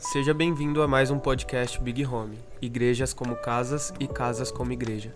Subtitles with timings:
[0.00, 2.38] Seja bem-vindo a mais um podcast Big Home.
[2.62, 5.14] Igrejas como casas e casas como igreja.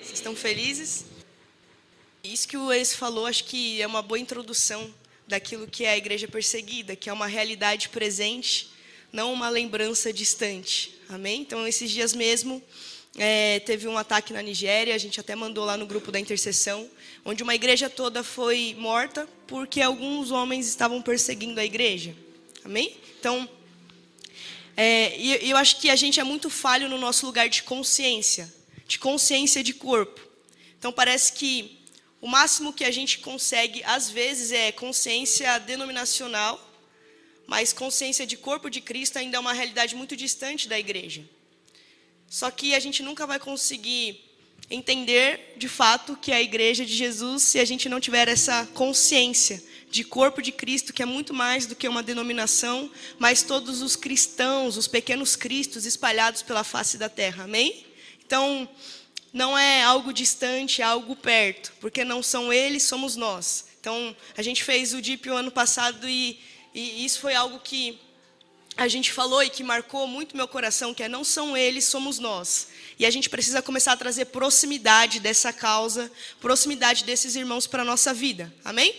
[0.00, 1.04] Vocês estão felizes?
[2.22, 4.88] Isso que o ex falou, acho que é uma boa introdução
[5.26, 8.70] daquilo que é a igreja perseguida, que é uma realidade presente,
[9.12, 10.96] não uma lembrança distante.
[11.08, 11.40] Amém?
[11.40, 12.62] Então, esses dias mesmo,
[13.18, 16.88] é, teve um ataque na Nigéria, a gente até mandou lá no grupo da intercessão,
[17.24, 22.14] onde uma igreja toda foi morta porque alguns homens estavam perseguindo a igreja.
[22.64, 22.96] Amém?
[23.18, 23.48] Então,
[24.76, 28.52] é, e eu acho que a gente é muito falho no nosso lugar de consciência,
[28.86, 30.20] de consciência de corpo.
[30.78, 31.78] Então, parece que
[32.20, 36.60] o máximo que a gente consegue, às vezes, é consciência denominacional,
[37.46, 41.24] mas consciência de corpo de Cristo ainda é uma realidade muito distante da igreja.
[42.28, 44.24] Só que a gente nunca vai conseguir
[44.70, 48.66] entender de fato que é a igreja de Jesus se a gente não tiver essa
[48.74, 53.80] consciência de corpo de Cristo, que é muito mais do que uma denominação, mas todos
[53.80, 57.44] os cristãos, os pequenos cristos espalhados pela face da terra.
[57.44, 57.86] Amém?
[58.26, 58.68] Então,
[59.32, 63.66] não é algo distante, é algo perto, porque não são eles, somos nós.
[63.80, 66.40] Então, a gente fez o DIP o ano passado e,
[66.74, 67.98] e isso foi algo que
[68.76, 72.18] a gente falou e que marcou muito meu coração, que é não são eles, somos
[72.18, 72.68] nós.
[72.98, 76.10] E a gente precisa começar a trazer proximidade dessa causa,
[76.40, 78.52] proximidade desses irmãos para a nossa vida.
[78.62, 78.94] Amém?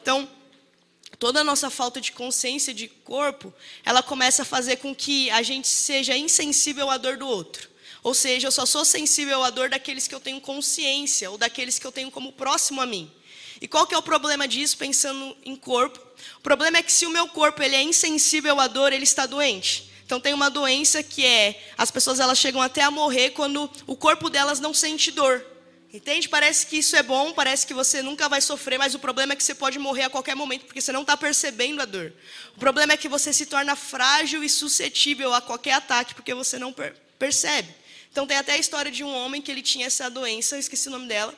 [0.00, 0.28] Então,
[1.18, 5.42] toda a nossa falta de consciência de corpo, ela começa a fazer com que a
[5.42, 7.70] gente seja insensível à dor do outro.
[8.02, 11.78] Ou seja, eu só sou sensível à dor daqueles que eu tenho consciência, ou daqueles
[11.78, 13.08] que eu tenho como próximo a mim.
[13.62, 16.00] E qual que é o problema disso, pensando em corpo?
[16.38, 19.24] O problema é que se o meu corpo ele é insensível à dor, ele está
[19.24, 19.88] doente.
[20.04, 23.94] Então tem uma doença que é as pessoas elas chegam até a morrer quando o
[23.94, 25.46] corpo delas não sente dor.
[25.94, 26.28] Entende?
[26.28, 29.36] Parece que isso é bom, parece que você nunca vai sofrer, mas o problema é
[29.36, 32.12] que você pode morrer a qualquer momento porque você não está percebendo a dor.
[32.56, 36.58] O problema é que você se torna frágil e suscetível a qualquer ataque porque você
[36.58, 37.72] não per percebe.
[38.10, 40.88] Então tem até a história de um homem que ele tinha essa doença, eu esqueci
[40.88, 41.32] o nome dela.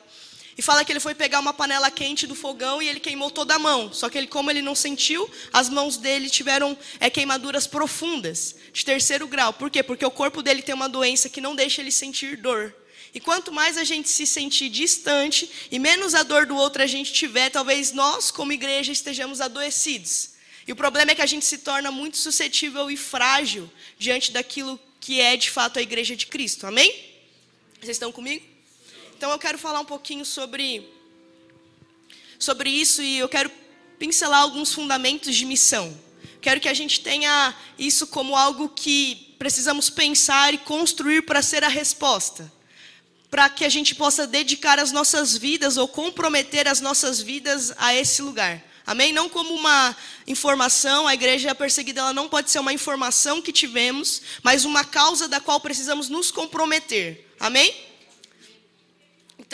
[0.57, 3.55] E fala que ele foi pegar uma panela quente do fogão e ele queimou toda
[3.55, 3.91] a mão.
[3.91, 8.85] Só que ele, como ele não sentiu, as mãos dele tiveram é, queimaduras profundas, de
[8.85, 9.51] terceiro grau.
[9.51, 9.83] Por quê?
[9.83, 12.73] Porque o corpo dele tem uma doença que não deixa ele sentir dor.
[13.13, 16.87] E quanto mais a gente se sentir distante e menos a dor do outro a
[16.87, 20.31] gente tiver, talvez nós, como igreja, estejamos adoecidos.
[20.67, 24.79] E o problema é que a gente se torna muito suscetível e frágil diante daquilo
[24.99, 26.65] que é de fato a igreja de Cristo.
[26.65, 26.91] Amém?
[27.79, 28.54] Vocês estão comigo?
[29.17, 30.89] Então eu quero falar um pouquinho sobre,
[32.37, 33.49] sobre isso e eu quero
[33.97, 35.97] pincelar alguns fundamentos de missão.
[36.41, 41.63] Quero que a gente tenha isso como algo que precisamos pensar e construir para ser
[41.63, 42.51] a resposta.
[43.31, 47.95] Para que a gente possa dedicar as nossas vidas ou comprometer as nossas vidas a
[47.95, 48.61] esse lugar.
[48.85, 49.13] Amém?
[49.13, 49.95] Não como uma
[50.27, 55.27] informação, a igreja perseguida ela não pode ser uma informação que tivemos, mas uma causa
[55.27, 57.25] da qual precisamos nos comprometer.
[57.39, 57.84] Amém?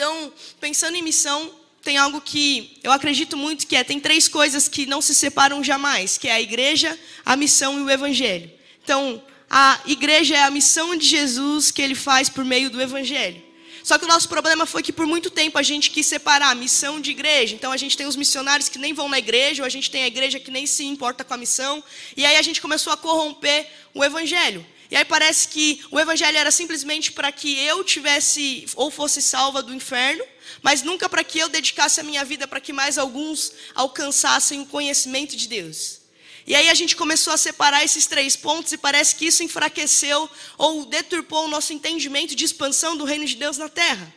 [0.02, 4.66] Então, pensando em missão, tem algo que eu acredito muito que é, tem três coisas
[4.66, 8.50] que não se separam jamais, que é a igreja, a missão e o evangelho.
[8.82, 13.40] Então, a igreja é a missão de Jesus que ele faz por meio do evangelho.
[13.84, 16.54] Só que o nosso problema foi que por muito tempo a gente quis separar a
[16.56, 17.54] missão de igreja.
[17.54, 20.02] Então a gente tem os missionários que nem vão na igreja, ou a gente tem
[20.02, 21.80] a igreja que nem se importa com a missão.
[22.16, 24.66] E aí a gente começou a corromper o evangelho.
[24.92, 29.62] E aí parece que o evangelho era simplesmente para que eu tivesse ou fosse salva
[29.62, 30.22] do inferno,
[30.60, 34.66] mas nunca para que eu dedicasse a minha vida para que mais alguns alcançassem o
[34.66, 36.02] conhecimento de Deus.
[36.46, 40.28] E aí a gente começou a separar esses três pontos e parece que isso enfraqueceu
[40.58, 44.14] ou deturpou o nosso entendimento de expansão do reino de Deus na terra.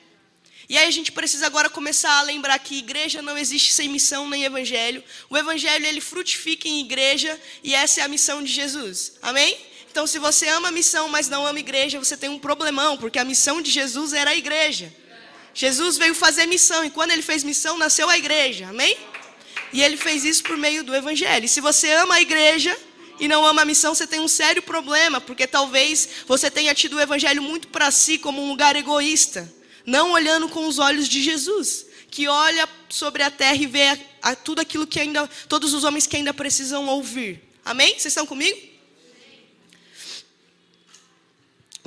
[0.68, 4.28] E aí a gente precisa agora começar a lembrar que igreja não existe sem missão
[4.28, 5.02] nem evangelho.
[5.30, 9.14] O evangelho ele frutifica em igreja e essa é a missão de Jesus.
[9.22, 9.74] Amém?
[9.96, 12.98] Então, se você ama a missão, mas não ama a igreja, você tem um problemão,
[12.98, 14.94] porque a missão de Jesus era a igreja.
[15.54, 18.98] Jesus veio fazer missão, e quando ele fez missão, nasceu a igreja, amém?
[19.72, 21.46] E ele fez isso por meio do evangelho.
[21.46, 22.78] E se você ama a igreja
[23.22, 26.98] e não ama a missão, você tem um sério problema, porque talvez você tenha tido
[26.98, 29.50] o evangelho muito para si, como um lugar egoísta,
[29.86, 33.98] não olhando com os olhos de Jesus, que olha sobre a terra e vê a,
[34.24, 37.42] a, tudo aquilo que ainda, todos os homens que ainda precisam ouvir.
[37.64, 37.92] Amém?
[37.92, 38.75] Vocês estão comigo?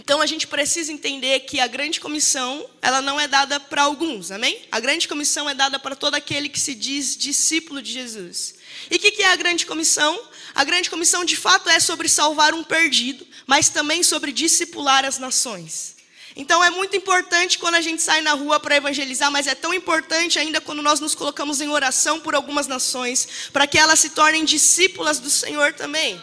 [0.08, 4.30] Então a gente precisa entender que a grande comissão, ela não é dada para alguns,
[4.30, 4.58] amém?
[4.72, 8.54] A grande comissão é dada para todo aquele que se diz discípulo de Jesus.
[8.90, 10.18] E o que, que é a grande comissão?
[10.54, 15.18] A grande comissão de fato é sobre salvar um perdido, mas também sobre discipular as
[15.18, 15.94] nações.
[16.34, 19.74] Então é muito importante quando a gente sai na rua para evangelizar, mas é tão
[19.74, 24.08] importante ainda quando nós nos colocamos em oração por algumas nações, para que elas se
[24.08, 26.18] tornem discípulas do Senhor também.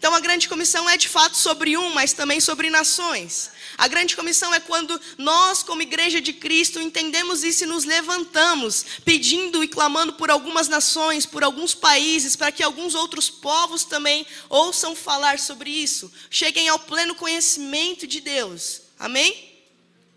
[0.00, 3.50] Então a grande comissão é de fato sobre um, mas também sobre nações.
[3.76, 8.82] A grande comissão é quando nós, como igreja de Cristo, entendemos isso e nos levantamos,
[9.04, 14.26] pedindo e clamando por algumas nações, por alguns países, para que alguns outros povos também
[14.48, 18.80] ouçam falar sobre isso, cheguem ao pleno conhecimento de Deus.
[18.98, 19.52] Amém?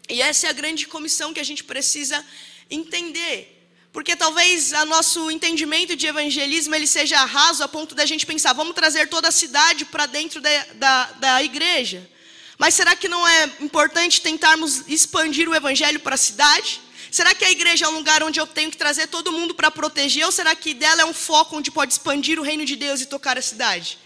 [0.07, 2.25] E essa é a grande comissão que a gente precisa
[2.71, 3.62] entender.
[3.94, 8.51] Porque talvez o nosso entendimento de evangelismo ele seja raso a ponto da gente pensar,
[8.51, 12.10] vamos trazer toda a cidade para dentro da, da, da igreja.
[12.57, 16.81] Mas será que não é importante tentarmos expandir o evangelho para a cidade?
[17.12, 19.69] Será que a igreja é um lugar onde eu tenho que trazer todo mundo para
[19.69, 20.25] proteger?
[20.25, 23.06] Ou será que dela é um foco onde pode expandir o reino de Deus e
[23.06, 24.00] tocar a cidade?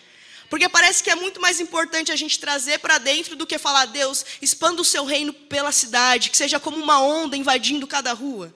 [0.50, 3.86] Porque parece que é muito mais importante a gente trazer para dentro do que falar,
[3.86, 8.54] Deus, expanda o seu reino pela cidade, que seja como uma onda invadindo cada rua.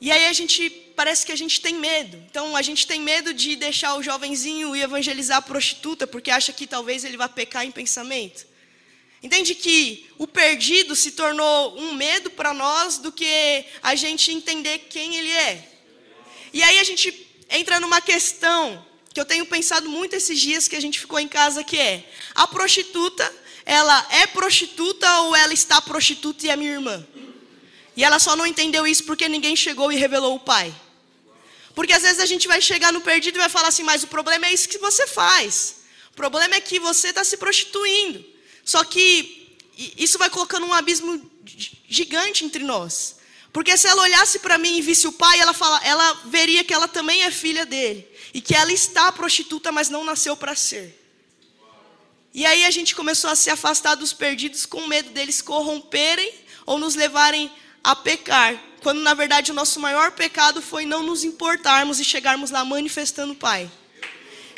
[0.00, 2.16] E aí a gente parece que a gente tem medo.
[2.30, 6.52] Então a gente tem medo de deixar o jovenzinho e evangelizar a prostituta, porque acha
[6.52, 8.46] que talvez ele vá pecar em pensamento.
[9.22, 14.86] Entende que o perdido se tornou um medo para nós do que a gente entender
[14.90, 15.68] quem ele é.
[16.52, 20.76] E aí a gente entra numa questão que eu tenho pensado muito esses dias que
[20.76, 23.34] a gente ficou em casa, que é: a prostituta,
[23.66, 27.04] ela é prostituta ou ela está prostituta e é minha irmã?
[27.98, 30.72] E ela só não entendeu isso porque ninguém chegou e revelou o pai.
[31.74, 34.06] Porque às vezes a gente vai chegar no perdido e vai falar assim, mas o
[34.06, 35.78] problema é isso que você faz.
[36.12, 38.24] O problema é que você está se prostituindo.
[38.64, 39.58] Só que
[39.96, 41.28] isso vai colocando um abismo
[41.88, 43.16] gigante entre nós.
[43.52, 46.72] Porque se ela olhasse para mim e visse o pai, ela, fala, ela veria que
[46.72, 48.08] ela também é filha dele.
[48.32, 50.96] E que ela está prostituta, mas não nasceu para ser.
[52.32, 56.32] E aí a gente começou a se afastar dos perdidos com medo deles corromperem
[56.64, 57.50] ou nos levarem
[57.88, 62.50] a pecar, quando na verdade o nosso maior pecado foi não nos importarmos e chegarmos
[62.50, 63.70] lá manifestando o Pai.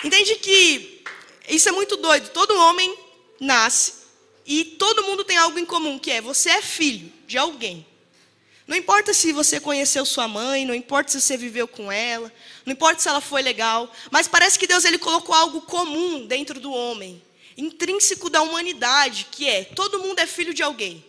[0.02, 1.04] Entende que
[1.48, 2.30] isso é muito doido.
[2.30, 2.92] Todo homem
[3.38, 3.92] nasce
[4.44, 7.86] e todo mundo tem algo em comum, que é você é filho de alguém.
[8.66, 12.32] Não importa se você conheceu sua mãe, não importa se você viveu com ela,
[12.66, 16.58] não importa se ela foi legal, mas parece que Deus ele colocou algo comum dentro
[16.58, 17.22] do homem,
[17.56, 21.08] intrínseco da humanidade, que é todo mundo é filho de alguém.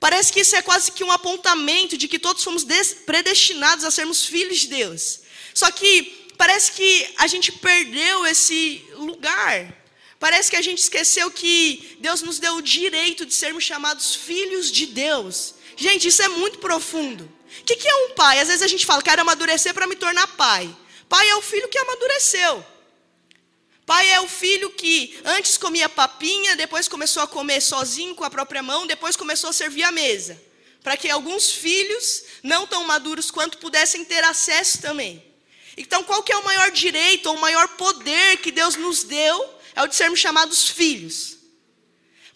[0.00, 2.64] Parece que isso é quase que um apontamento de que todos fomos
[3.04, 5.20] predestinados a sermos filhos de Deus.
[5.52, 9.76] Só que parece que a gente perdeu esse lugar.
[10.18, 14.72] Parece que a gente esqueceu que Deus nos deu o direito de sermos chamados filhos
[14.72, 15.54] de Deus.
[15.76, 17.30] Gente, isso é muito profundo.
[17.60, 18.40] O que é um pai?
[18.40, 20.74] Às vezes a gente fala, quero amadurecer para me tornar pai.
[21.10, 22.64] Pai é o filho que amadureceu.
[23.90, 28.30] Pai é o filho que antes comia papinha, depois começou a comer sozinho com a
[28.30, 30.40] própria mão, depois começou a servir a mesa.
[30.80, 35.20] Para que alguns filhos, não tão maduros quanto, pudessem ter acesso também.
[35.76, 39.58] Então, qual que é o maior direito ou o maior poder que Deus nos deu?
[39.74, 41.38] É o de sermos chamados filhos.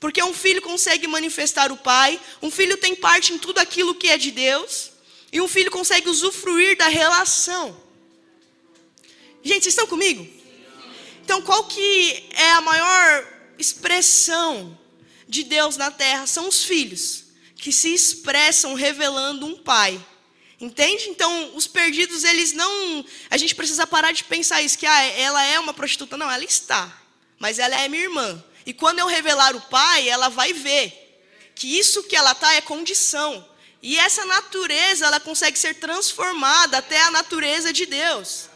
[0.01, 4.09] Porque um filho consegue manifestar o pai, um filho tem parte em tudo aquilo que
[4.09, 4.91] é de Deus,
[5.33, 7.81] e um filho consegue usufruir da relação.
[9.41, 10.34] Gente, vocês estão comigo?
[11.25, 13.27] Então, qual que é a maior
[13.59, 14.79] expressão
[15.27, 16.27] de Deus na terra?
[16.27, 17.25] São os filhos,
[17.57, 19.99] que se expressam revelando um pai.
[20.61, 21.09] Entende?
[21.09, 23.03] Então, os perdidos, eles não.
[23.31, 26.19] A gente precisa parar de pensar isso, que ah, ela é uma prostituta.
[26.19, 26.95] Não, ela está.
[27.39, 28.45] Mas ela é minha irmã.
[28.67, 31.23] E quando eu revelar o pai, ela vai ver
[31.55, 33.49] que isso que ela está é condição.
[33.83, 38.51] E essa natureza, ela consegue ser transformada até a natureza de Deus.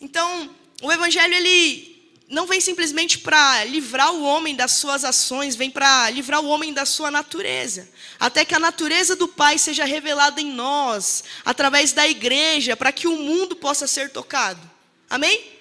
[0.00, 1.96] Então, o evangelho ele
[2.28, 6.72] não vem simplesmente para livrar o homem das suas ações, vem para livrar o homem
[6.72, 7.88] da sua natureza.
[8.18, 13.06] Até que a natureza do Pai seja revelada em nós, através da igreja, para que
[13.06, 14.60] o mundo possa ser tocado.
[15.08, 15.52] Amém?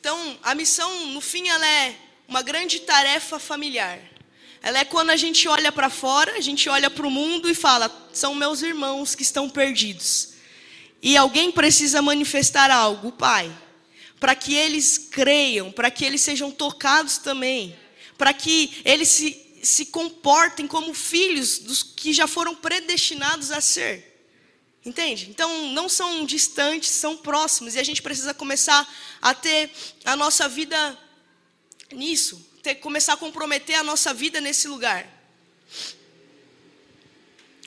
[0.00, 1.94] Então, a missão, no fim, ela é
[2.26, 4.00] uma grande tarefa familiar.
[4.60, 7.54] Ela é quando a gente olha para fora, a gente olha para o mundo e
[7.54, 10.37] fala: são meus irmãos que estão perdidos.
[11.00, 13.56] E alguém precisa manifestar algo, Pai,
[14.18, 17.76] para que eles creiam, para que eles sejam tocados também,
[18.16, 24.08] para que eles se, se comportem como filhos dos que já foram predestinados a ser.
[24.84, 25.28] Entende?
[25.28, 28.88] Então, não são distantes, são próximos, e a gente precisa começar
[29.20, 29.70] a ter
[30.04, 30.98] a nossa vida
[31.92, 35.06] nisso, ter, começar a comprometer a nossa vida nesse lugar.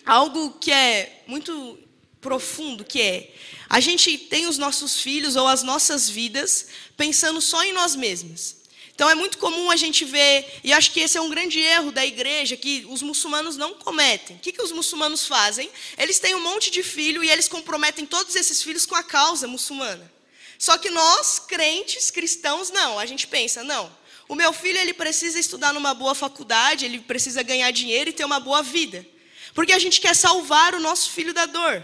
[0.06, 1.78] Algo que é muito
[2.22, 3.34] profundo que é
[3.74, 8.58] a gente tem os nossos filhos ou as nossas vidas pensando só em nós mesmos.
[8.94, 11.90] Então é muito comum a gente ver, e acho que esse é um grande erro
[11.90, 14.36] da igreja que os muçulmanos não cometem.
[14.36, 15.72] O que, que os muçulmanos fazem?
[15.98, 19.48] Eles têm um monte de filho e eles comprometem todos esses filhos com a causa
[19.48, 20.12] muçulmana.
[20.60, 23.00] Só que nós, crentes, cristãos, não.
[23.00, 23.90] A gente pensa, não.
[24.28, 28.26] O meu filho ele precisa estudar numa boa faculdade, ele precisa ganhar dinheiro e ter
[28.26, 29.08] uma boa vida.
[29.54, 31.84] Porque a gente quer salvar o nosso filho da dor.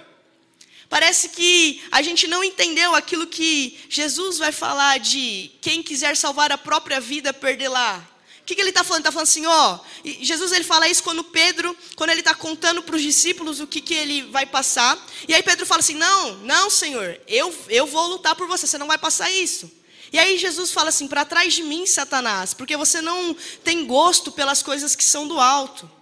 [0.89, 6.51] Parece que a gente não entendeu aquilo que Jesus vai falar de quem quiser salvar
[6.51, 8.07] a própria vida, perder lá.
[8.41, 9.01] O que, que ele está falando?
[9.01, 9.79] Está falando assim, ó.
[10.21, 13.81] Jesus ele fala isso quando Pedro, quando ele está contando para os discípulos o que,
[13.81, 14.97] que ele vai passar.
[15.27, 18.77] E aí Pedro fala assim: Não, não, Senhor, eu, eu vou lutar por você, você
[18.77, 19.69] não vai passar isso.
[20.13, 24.31] E aí Jesus fala assim: Para trás de mim, Satanás, porque você não tem gosto
[24.31, 25.96] pelas coisas que são do alto.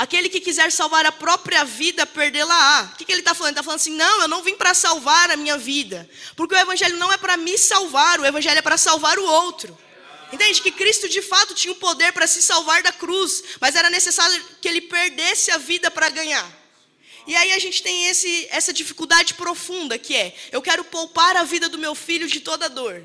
[0.00, 2.90] Aquele que quiser salvar a própria vida, perdê-la-á.
[2.90, 3.50] O que, que ele está falando?
[3.50, 6.08] Ele está falando assim: não, eu não vim para salvar a minha vida.
[6.34, 9.78] Porque o Evangelho não é para me salvar, o Evangelho é para salvar o outro.
[10.32, 10.62] Entende?
[10.62, 14.42] Que Cristo de fato tinha o poder para se salvar da cruz, mas era necessário
[14.58, 16.50] que ele perdesse a vida para ganhar.
[17.26, 21.44] E aí a gente tem esse, essa dificuldade profunda que é: eu quero poupar a
[21.44, 23.04] vida do meu filho de toda dor.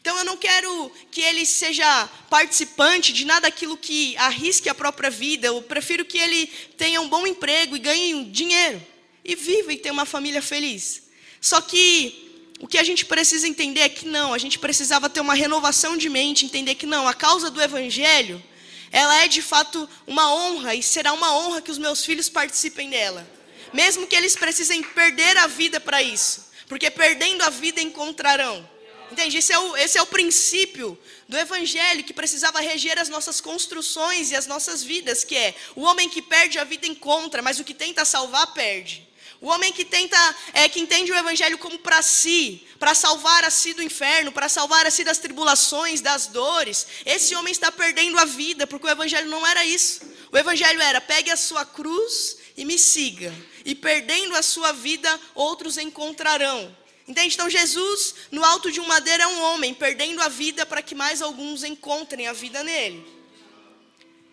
[0.00, 5.10] Então eu não quero que ele seja participante de nada aquilo que arrisque a própria
[5.10, 5.48] vida.
[5.48, 8.80] Eu prefiro que ele tenha um bom emprego e ganhe dinheiro
[9.24, 11.02] e viva e tenha uma família feliz.
[11.40, 12.30] Só que
[12.60, 15.96] o que a gente precisa entender é que não, a gente precisava ter uma renovação
[15.96, 18.42] de mente, entender que não, a causa do evangelho,
[18.90, 22.90] ela é de fato uma honra e será uma honra que os meus filhos participem
[22.90, 23.28] dela.
[23.72, 28.68] Mesmo que eles precisem perder a vida para isso, porque perdendo a vida encontrarão.
[29.10, 29.38] Entende?
[29.38, 30.98] Esse é, o, esse é o princípio
[31.28, 35.82] do Evangelho que precisava reger as nossas construções e as nossas vidas, que é o
[35.82, 39.08] homem que perde a vida encontra, mas o que tenta salvar perde.
[39.40, 40.18] O homem que tenta,
[40.52, 44.50] é, que entende o Evangelho como para si, para salvar a si do inferno, para
[44.50, 48.90] salvar a si das tribulações, das dores, esse homem está perdendo a vida, porque o
[48.90, 50.02] Evangelho não era isso.
[50.30, 55.18] O Evangelho era: pegue a sua cruz e me siga, e perdendo a sua vida,
[55.34, 56.76] outros encontrarão.
[57.10, 57.34] Entende?
[57.34, 60.94] Então Jesus, no alto de um madeiro, é um homem, perdendo a vida para que
[60.94, 63.04] mais alguns encontrem a vida nele.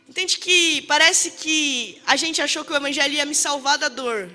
[0.08, 4.30] Entende que parece que a gente achou que o evangelho ia me salvar da dor.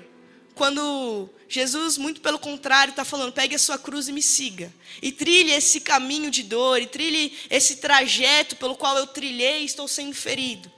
[0.55, 4.73] Quando Jesus, muito pelo contrário, está falando: pegue a sua cruz e me siga.
[5.01, 9.65] E trilhe esse caminho de dor, e trilhe esse trajeto pelo qual eu trilhei e
[9.65, 10.69] estou sendo ferido.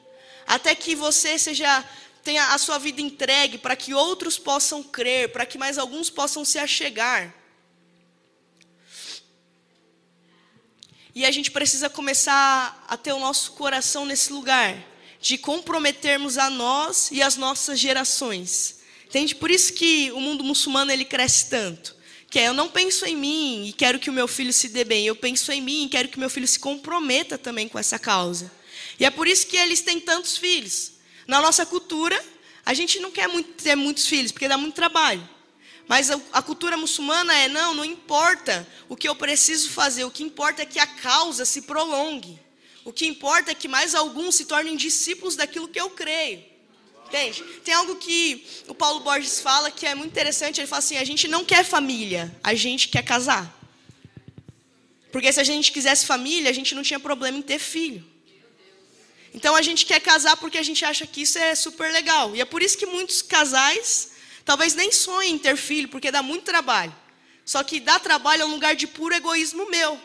[0.45, 1.83] Até que você seja
[2.23, 6.45] tenha a sua vida entregue para que outros possam crer, para que mais alguns possam
[6.45, 7.33] se achegar.
[11.15, 14.77] E a gente precisa começar a ter o nosso coração nesse lugar,
[15.21, 18.79] de comprometermos a nós e as nossas gerações.
[19.05, 19.33] Entende?
[19.33, 21.95] Por isso que o mundo muçulmano ele cresce tanto.
[22.29, 24.83] Que é, eu não penso em mim e quero que o meu filho se dê
[24.83, 25.07] bem.
[25.07, 27.97] Eu penso em mim e quero que o meu filho se comprometa também com essa
[27.97, 28.51] causa.
[28.99, 30.91] E é por isso que eles têm tantos filhos.
[31.25, 32.21] Na nossa cultura,
[32.65, 35.27] a gente não quer muito, ter muitos filhos, porque dá muito trabalho.
[35.87, 40.23] Mas a, cultura muçulmana é: não, não importa o que eu preciso fazer, o que
[40.23, 42.39] importa é que a causa se prolongue.
[42.83, 46.43] O que importa é que mais alguns se tornem discípulos daquilo que eu creio.
[47.07, 47.43] Entende?
[47.63, 50.59] Tem algo que o Paulo Borges fala que é muito interessante.
[50.59, 53.53] Ele fala assim: a gente não quer família, a gente quer casar.
[55.11, 58.03] Porque se a gente quisesse família, a gente não tinha problema em ter filho.
[59.33, 62.35] Então a gente quer casar porque a gente acha que isso é super legal.
[62.35, 64.14] E é por isso que muitos casais
[64.45, 66.95] Talvez nem sonhe em ter filho, porque dá muito trabalho.
[67.43, 69.99] Só que dar trabalho é um lugar de puro egoísmo meu.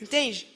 [0.00, 0.46] Entende?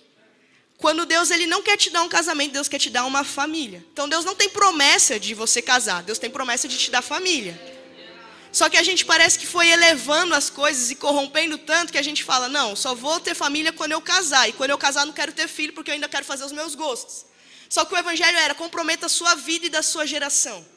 [0.76, 3.84] Quando Deus ele não quer te dar um casamento, Deus quer te dar uma família.
[3.92, 7.58] Então Deus não tem promessa de você casar, Deus tem promessa de te dar família.
[8.52, 12.02] Só que a gente parece que foi elevando as coisas e corrompendo tanto que a
[12.02, 14.48] gente fala: não, só vou ter família quando eu casar.
[14.48, 16.74] E quando eu casar, não quero ter filho porque eu ainda quero fazer os meus
[16.74, 17.24] gostos.
[17.68, 20.71] Só que o evangelho era: comprometa a sua vida e da sua geração.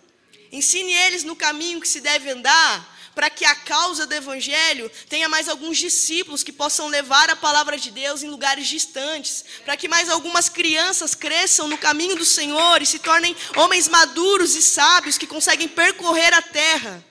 [0.52, 5.30] Ensine eles no caminho que se deve andar, para que a causa do Evangelho tenha
[5.30, 9.88] mais alguns discípulos que possam levar a palavra de Deus em lugares distantes, para que
[9.88, 15.18] mais algumas crianças cresçam no caminho do Senhor e se tornem homens maduros e sábios
[15.18, 17.04] que conseguem percorrer a terra,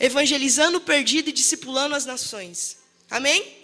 [0.00, 2.78] evangelizando o perdido e discipulando as nações.
[3.10, 3.54] Amém?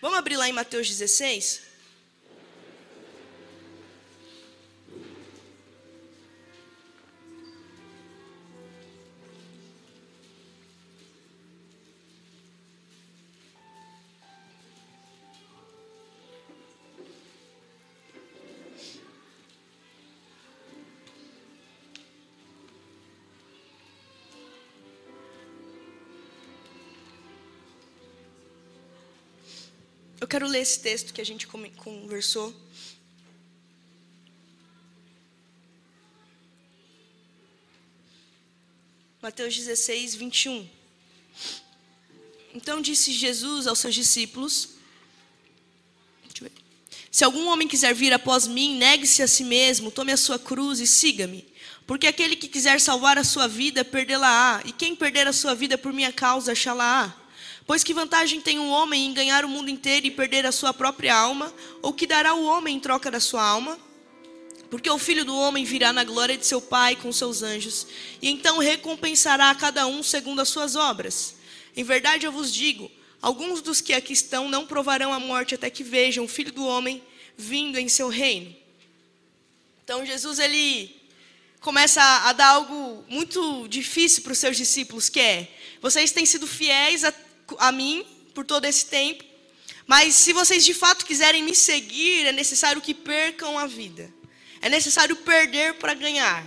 [0.00, 1.69] Vamos abrir lá em Mateus 16?
[30.30, 32.54] Quero ler esse texto que a gente conversou.
[39.20, 40.70] Mateus 16, 21.
[42.54, 44.70] Então disse Jesus aos seus discípulos:
[47.10, 50.78] Se algum homem quiser vir após mim, negue-se a si mesmo, tome a sua cruz
[50.78, 51.44] e siga-me.
[51.88, 55.76] Porque aquele que quiser salvar a sua vida, perdê-la-á, e quem perder a sua vida
[55.76, 57.19] por minha causa, achá-la-á.
[57.70, 60.74] Pois que vantagem tem um homem em ganhar o mundo inteiro e perder a sua
[60.74, 61.54] própria alma?
[61.80, 63.78] Ou que dará o homem em troca da sua alma?
[64.68, 67.86] Porque o filho do homem virá na glória de seu Pai com seus anjos,
[68.20, 71.36] e então recompensará a cada um segundo as suas obras.
[71.76, 72.90] Em verdade eu vos digo:
[73.22, 76.66] alguns dos que aqui estão não provarão a morte até que vejam o filho do
[76.66, 77.00] homem
[77.36, 78.52] vindo em seu reino.
[79.84, 81.00] Então Jesus ele
[81.60, 85.48] começa a, dar algo muito difícil para os seus discípulos, que é:
[85.80, 87.14] vocês têm sido fiéis a,
[87.58, 88.04] a mim
[88.34, 89.24] por todo esse tempo,
[89.86, 94.08] mas se vocês de fato quiserem me seguir, é necessário que percam a vida.
[94.62, 96.46] É necessário perder para ganhar.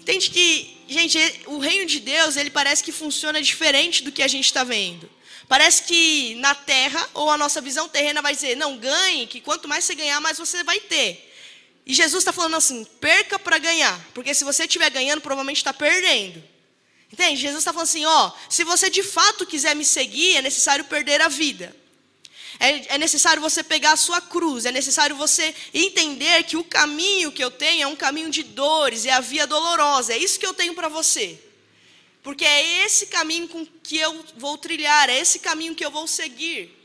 [0.00, 4.28] Entende que, gente, o reino de Deus, ele parece que funciona diferente do que a
[4.28, 5.10] gente está vendo.
[5.46, 9.68] Parece que na terra, ou a nossa visão terrena vai dizer, não, ganhe, que quanto
[9.68, 11.30] mais você ganhar, mais você vai ter.
[11.84, 13.98] E Jesus está falando assim, perca para ganhar.
[14.14, 16.42] Porque se você estiver ganhando, provavelmente está perdendo.
[17.12, 17.40] Entende?
[17.40, 21.20] Jesus está falando assim, ó, se você de fato quiser me seguir, é necessário perder
[21.20, 21.74] a vida.
[22.60, 27.30] É, é, necessário você pegar a sua cruz, é necessário você entender que o caminho
[27.30, 30.46] que eu tenho é um caminho de dores, é a via dolorosa, é isso que
[30.46, 31.40] eu tenho para você.
[32.22, 36.06] Porque é esse caminho com que eu vou trilhar, é esse caminho que eu vou
[36.06, 36.77] seguir.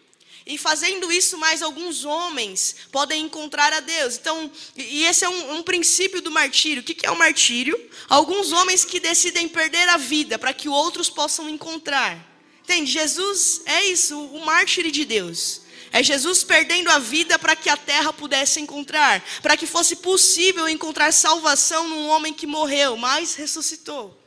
[0.45, 4.17] E fazendo isso, mais alguns homens podem encontrar a Deus.
[4.17, 6.81] Então, e esse é um, um princípio do martírio.
[6.81, 7.79] O que, é o martírio?
[8.09, 12.17] Alguns homens que decidem perder a vida para que outros possam encontrar.
[12.61, 12.91] Entende?
[12.91, 15.61] Jesus é isso, o mártir de Deus.
[15.93, 20.67] É Jesus perdendo a vida para que a terra pudesse encontrar, para que fosse possível
[20.67, 24.19] encontrar salvação num homem que morreu, mas ressuscitou.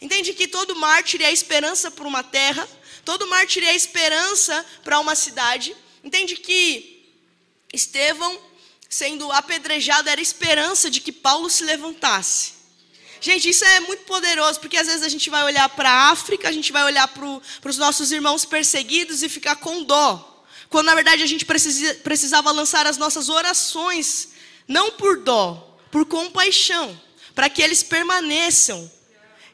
[0.00, 2.66] Entende que todo mártir é esperança para uma terra,
[3.06, 5.74] todo mártir é esperança para uma cidade.
[6.02, 7.08] Entende que
[7.72, 8.38] Estevão,
[8.90, 12.54] sendo apedrejado, era esperança de que Paulo se levantasse.
[13.20, 16.48] Gente, isso é muito poderoso, porque às vezes a gente vai olhar para a África,
[16.48, 20.44] a gente vai olhar para os nossos irmãos perseguidos e ficar com dó.
[20.68, 24.30] Quando na verdade a gente precisa, precisava lançar as nossas orações,
[24.66, 27.00] não por dó, por compaixão,
[27.36, 28.90] para que eles permaneçam.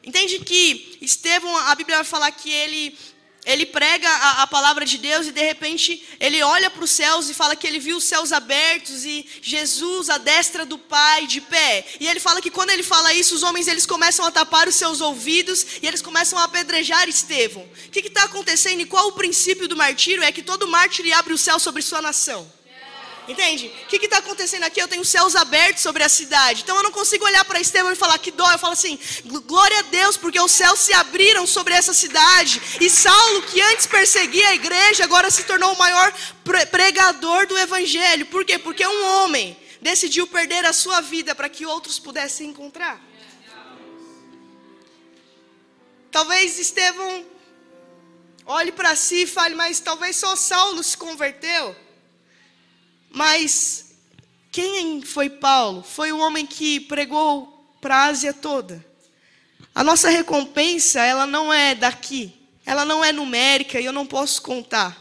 [0.03, 2.97] Entende que Estevão, a Bíblia vai falar que ele
[3.45, 7.29] ele prega a, a, palavra de Deus e de repente ele olha para os céus
[7.29, 11.41] e fala que ele viu os céus abertos e Jesus à destra do Pai de
[11.41, 11.85] pé.
[11.99, 14.75] E ele fala que quando ele fala isso, os homens eles começam a tapar os
[14.75, 17.63] seus ouvidos e eles começam a apedrejar Estevão.
[17.63, 20.23] O que está acontecendo e qual o princípio do martírio?
[20.23, 22.49] É que todo mártir abre o céu sobre sua nação.
[23.27, 23.67] Entende?
[23.83, 24.81] O que está acontecendo aqui?
[24.81, 26.61] Eu tenho céus abertos sobre a cidade.
[26.61, 28.51] Então eu não consigo olhar para Estevão e falar que dó.
[28.51, 28.99] Eu falo assim:
[29.45, 32.61] glória a Deus, porque os céus se abriram sobre essa cidade.
[32.81, 36.13] E Saulo, que antes perseguia a igreja, agora se tornou o maior
[36.69, 38.25] pregador do evangelho.
[38.25, 38.59] Por quê?
[38.59, 43.01] Porque um homem decidiu perder a sua vida para que outros pudessem encontrar.
[46.11, 47.25] Talvez Estevão
[48.45, 51.75] olhe para si e fale, mas talvez só Saulo se converteu.
[53.13, 53.93] Mas
[54.51, 55.83] quem foi Paulo?
[55.83, 58.83] Foi um homem que pregou para a Ásia toda.
[59.75, 62.33] A nossa recompensa, ela não é daqui.
[62.65, 64.99] Ela não é numérica e eu não posso contar.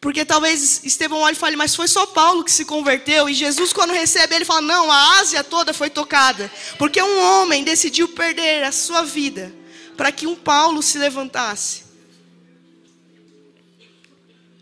[0.00, 3.28] Porque talvez Estevão olhe e fale, mas foi só Paulo que se converteu.
[3.28, 6.50] E Jesus, quando recebe ele, fala: não, a Ásia toda foi tocada.
[6.78, 9.52] Porque um homem decidiu perder a sua vida
[9.96, 11.87] para que um Paulo se levantasse.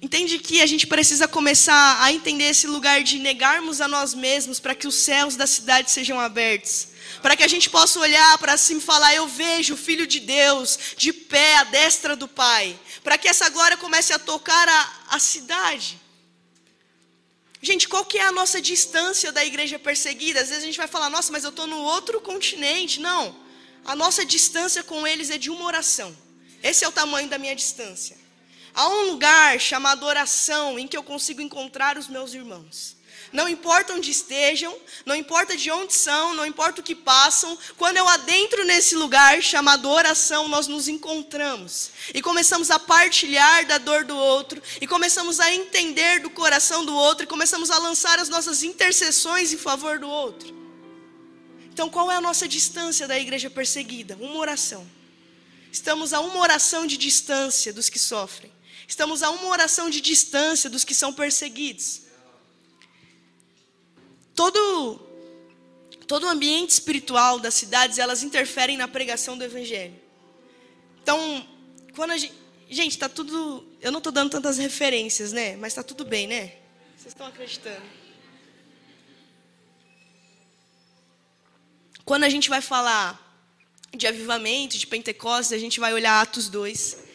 [0.06, 4.60] Entende que a gente precisa começar a entender esse lugar de negarmos a nós mesmos
[4.60, 6.86] para que os céus da cidade sejam abertos.
[7.20, 10.20] Para que a gente possa olhar para cima e falar: Eu vejo o Filho de
[10.20, 12.78] Deus de pé à destra do Pai.
[13.02, 16.00] Para que essa glória comece a tocar a, a cidade.
[17.60, 20.40] Gente, qual que é a nossa distância da igreja perseguida?
[20.40, 23.00] Às vezes a gente vai falar: Nossa, mas eu estou no outro continente.
[23.00, 23.34] Não.
[23.84, 26.16] A nossa distância com eles é de uma oração.
[26.62, 28.25] Esse é o tamanho da minha distância.
[28.76, 32.94] Há um lugar chamado oração em que eu consigo encontrar os meus irmãos.
[33.32, 37.96] Não importa onde estejam, não importa de onde são, não importa o que passam, quando
[37.96, 44.04] eu adentro nesse lugar chamado oração, nós nos encontramos e começamos a partilhar da dor
[44.04, 48.28] do outro, e começamos a entender do coração do outro, e começamos a lançar as
[48.28, 50.54] nossas intercessões em favor do outro.
[51.72, 54.18] Então, qual é a nossa distância da igreja perseguida?
[54.20, 54.86] Uma oração.
[55.72, 58.55] Estamos a uma oração de distância dos que sofrem.
[58.86, 62.02] Estamos a uma oração de distância dos que são perseguidos.
[64.34, 65.06] Todo
[66.06, 69.94] todo o ambiente espiritual das cidades, elas interferem na pregação do evangelho.
[71.02, 71.46] Então,
[71.94, 72.34] quando a gente,
[72.70, 75.56] gente, tá tudo, eu não estou dando tantas referências, né?
[75.56, 76.52] Mas está tudo bem, né?
[76.96, 77.82] Vocês estão acreditando?
[82.04, 83.20] Quando a gente vai falar
[83.96, 87.05] de avivamento, de Pentecostes, a gente vai olhar Atos 2.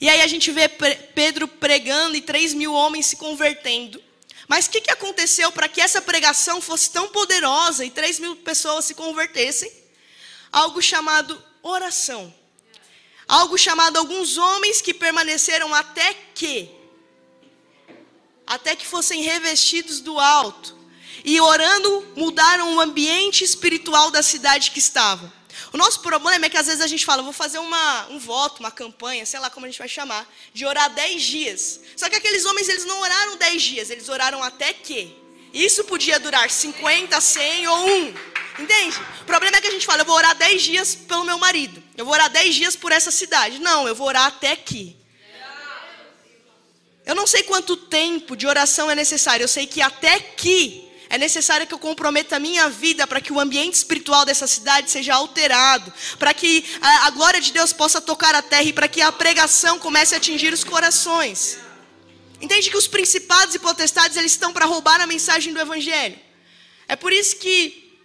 [0.00, 4.02] E aí a gente vê Pedro pregando e 3 mil homens se convertendo.
[4.48, 8.36] Mas o que, que aconteceu para que essa pregação fosse tão poderosa e 3 mil
[8.36, 9.70] pessoas se convertessem?
[10.50, 12.34] Algo chamado oração.
[13.28, 16.70] Algo chamado alguns homens que permaneceram até que
[18.46, 20.76] até que fossem revestidos do alto
[21.24, 25.30] e orando mudaram o ambiente espiritual da cidade que estavam.
[25.72, 28.58] O nosso problema é que às vezes a gente fala, vou fazer uma, um voto,
[28.58, 31.80] uma campanha, sei lá como a gente vai chamar, de orar 10 dias.
[31.96, 35.16] Só que aqueles homens, eles não oraram 10 dias, eles oraram até que.
[35.52, 38.14] Isso podia durar 50, 100 ou 1.
[38.58, 38.96] Entende?
[39.22, 41.82] O problema é que a gente fala, eu vou orar 10 dias pelo meu marido.
[41.96, 43.60] Eu vou orar 10 dias por essa cidade.
[43.60, 44.96] Não, eu vou orar até que.
[47.06, 51.18] Eu não sei quanto tempo de oração é necessário, eu sei que até que é
[51.18, 55.12] necessário que eu comprometa a minha vida para que o ambiente espiritual dessa cidade seja
[55.16, 59.10] alterado, para que a, glória de Deus possa tocar a terra e para que a
[59.10, 61.58] pregação comece a atingir os corações.
[62.40, 66.16] Entende que os principados e potestades eles estão para roubar a mensagem do evangelho.
[66.86, 67.98] É por isso que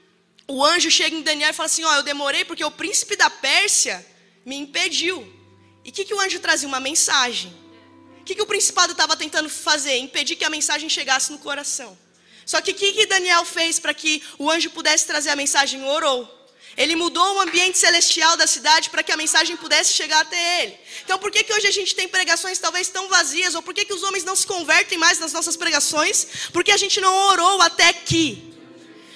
[0.48, 3.16] o anjo chega em Daniel e fala assim: "Ó, oh, eu demorei porque o príncipe
[3.16, 4.04] da Pérsia
[4.44, 5.32] me impediu".
[5.84, 6.68] E o que, que o anjo trazia?
[6.68, 7.56] Uma mensagem.
[8.22, 9.96] O que, que o principado estava tentando fazer?
[9.98, 11.96] Impedir que a mensagem chegasse no coração.
[12.46, 15.84] Só que o que, que Daniel fez para que o anjo pudesse trazer a mensagem?
[15.84, 16.36] Orou.
[16.78, 20.78] Ele mudou o ambiente celestial da cidade para que a mensagem pudesse chegar até ele.
[21.04, 23.56] Então, por que, que hoje a gente tem pregações talvez tão vazias?
[23.56, 26.28] Ou por que, que os homens não se convertem mais nas nossas pregações?
[26.52, 28.54] Porque a gente não orou até que.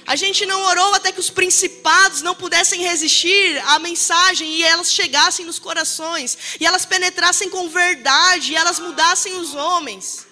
[0.08, 4.92] A gente não orou até que os principados não pudessem resistir à mensagem e elas
[4.92, 10.29] chegassem nos corações, e elas penetrassem com verdade, e elas mudassem os homens.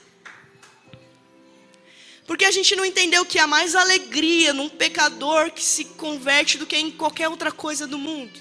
[2.28, 6.66] Porque a gente não entendeu que há mais alegria num pecador que se converte do
[6.66, 8.38] que em qualquer outra coisa do mundo.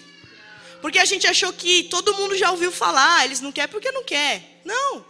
[0.82, 4.02] Porque a gente achou que todo mundo já ouviu falar, eles não querem porque não
[4.02, 4.60] quer.
[4.64, 5.04] Não.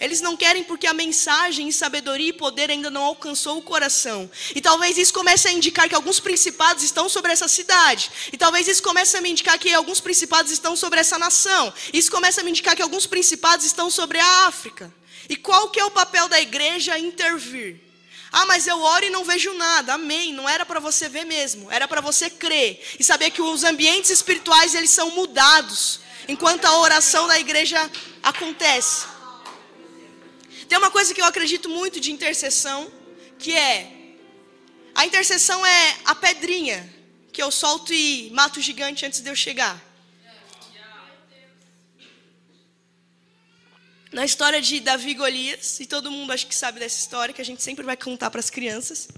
[0.00, 4.30] Eles não querem porque a mensagem e sabedoria e poder ainda não alcançou o coração.
[4.54, 8.10] E talvez isso comece a indicar que alguns principados estão sobre essa cidade.
[8.32, 11.70] E talvez isso comece a me indicar que alguns principados estão sobre essa nação.
[11.92, 14.90] Isso começa a me indicar que alguns principados estão sobre a África.
[15.28, 17.89] E qual que é o papel da igreja intervir?
[18.32, 19.94] Ah, mas eu oro e não vejo nada.
[19.94, 20.32] Amém.
[20.32, 24.10] Não era para você ver mesmo, era para você crer e saber que os ambientes
[24.10, 27.90] espirituais eles são mudados enquanto a oração da igreja
[28.22, 29.06] acontece.
[30.68, 32.90] Tem uma coisa que eu acredito muito de intercessão,
[33.38, 33.90] que é
[34.94, 36.88] a intercessão é a pedrinha
[37.32, 39.89] que eu solto e mato o gigante antes de eu chegar.
[44.12, 47.40] Na história de Davi e Golias, e todo mundo acho que sabe dessa história, que
[47.40, 49.08] a gente sempre vai contar para as crianças.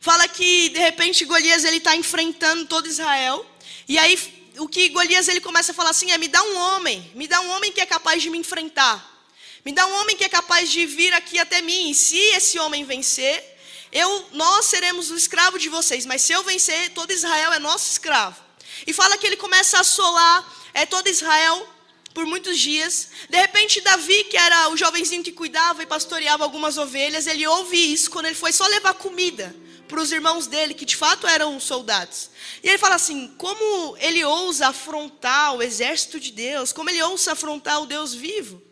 [0.00, 3.44] Fala que, de repente, Golias ele está enfrentando todo Israel,
[3.88, 4.16] e aí
[4.58, 7.40] o que Golias ele começa a falar assim é: me dá um homem, me dá
[7.40, 9.28] um homem que é capaz de me enfrentar,
[9.64, 12.58] me dá um homem que é capaz de vir aqui até mim, e se esse
[12.60, 13.42] homem vencer,
[13.90, 17.90] eu, nós seremos o escravo de vocês, mas se eu vencer, todo Israel é nosso
[17.90, 18.40] escravo.
[18.86, 21.73] E fala que ele começa a assolar é, todo Israel
[22.14, 23.08] por muitos dias.
[23.28, 27.76] De repente, Davi, que era o jovenzinho que cuidava e pastoreava algumas ovelhas, ele ouve
[27.76, 29.54] isso quando ele foi só levar comida
[29.88, 32.30] para os irmãos dele, que de fato eram soldados.
[32.62, 37.32] E ele fala assim: como ele ousa afrontar o exército de Deus, como ele ousa
[37.32, 38.62] afrontar o Deus vivo.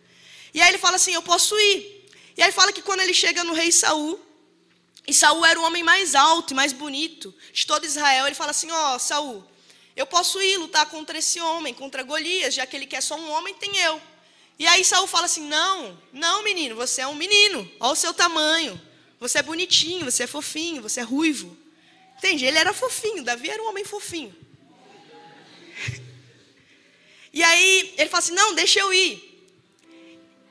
[0.55, 2.09] E aí ele fala assim: eu posso ir.
[2.37, 4.18] E aí fala que quando ele chega no rei Saul,
[5.07, 8.52] e Saul era o homem mais alto e mais bonito de todo Israel, ele fala
[8.52, 9.44] assim: ó, oh, Saul,
[9.94, 13.31] eu posso ir lutar contra esse homem, contra Golias, já que ele quer só um
[13.31, 14.00] homem, tem eu.
[14.59, 18.14] E aí Saul fala assim: Não, não, menino, você é um menino, olha o seu
[18.14, 18.81] tamanho.
[19.20, 21.57] Você é bonitinho, você é fofinho, você é ruivo.
[22.18, 22.44] Entende?
[22.44, 24.35] Ele era fofinho, Davi era um homem fofinho.
[27.33, 29.46] E aí ele fala assim: Não, deixa eu ir.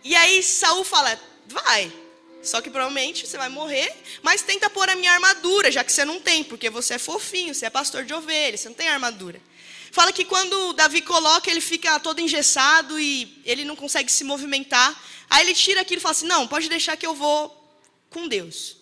[0.03, 2.00] E aí Saul fala: Vai.
[2.43, 6.03] Só que provavelmente você vai morrer, mas tenta pôr a minha armadura, já que você
[6.03, 9.39] não tem, porque você é fofinho, você é pastor de ovelhas, você não tem armadura.
[9.91, 14.99] Fala que quando Davi coloca, ele fica todo engessado e ele não consegue se movimentar.
[15.29, 17.55] Aí ele tira aquilo e fala assim: Não, pode deixar que eu vou
[18.09, 18.77] com Deus.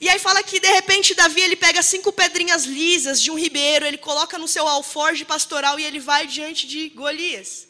[0.00, 3.84] E aí fala que de repente Davi ele pega cinco pedrinhas lisas de um ribeiro,
[3.84, 7.68] ele coloca no seu alforje pastoral e ele vai diante de Golias.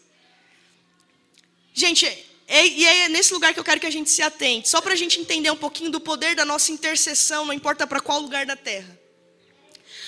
[1.73, 2.07] Gente,
[2.51, 4.97] e é nesse lugar que eu quero que a gente se atente, só para a
[4.97, 8.57] gente entender um pouquinho do poder da nossa intercessão, não importa para qual lugar da
[8.57, 8.99] terra.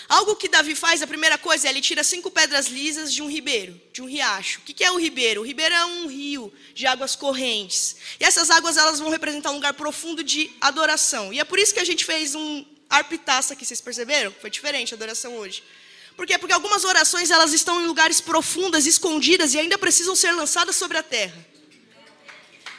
[0.08, 3.30] Algo que Davi faz, a primeira coisa, é ele tira cinco pedras lisas de um
[3.30, 4.58] ribeiro, de um riacho.
[4.60, 5.40] O que é o ribeiro?
[5.40, 7.96] O ribeiro é um rio de águas correntes.
[8.20, 11.32] E essas águas elas vão representar um lugar profundo de adoração.
[11.32, 14.34] E é por isso que a gente fez um arpitaça aqui, vocês perceberam?
[14.40, 15.62] Foi diferente a adoração hoje.
[16.14, 16.36] Por quê?
[16.36, 20.98] Porque algumas orações elas estão em lugares profundas, escondidas e ainda precisam ser lançadas sobre
[20.98, 21.51] a terra.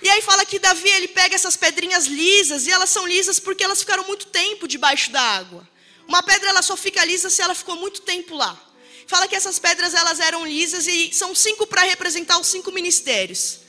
[0.04, 3.64] E aí fala que Davi ele pega essas pedrinhas lisas e elas são lisas porque
[3.64, 5.66] elas ficaram muito tempo debaixo da água.
[6.06, 8.62] Uma pedra ela só fica lisa se ela ficou muito tempo lá.
[9.08, 13.60] Fala que essas pedras elas eram lisas e são cinco para representar os cinco ministérios.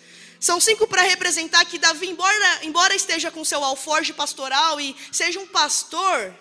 [0.41, 5.39] São cinco para representar que Davi, embora, embora esteja com seu alforje pastoral e seja
[5.39, 6.35] um pastor,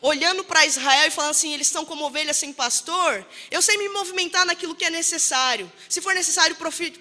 [0.00, 3.88] olhando para Israel e falando assim, eles estão como ovelhas sem pastor, eu sei me
[3.90, 5.70] movimentar naquilo que é necessário.
[5.88, 6.56] Se for necessário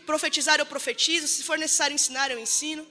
[0.05, 1.27] profetizar, eu profetizo.
[1.27, 2.85] Se for necessário ensinar, eu ensino.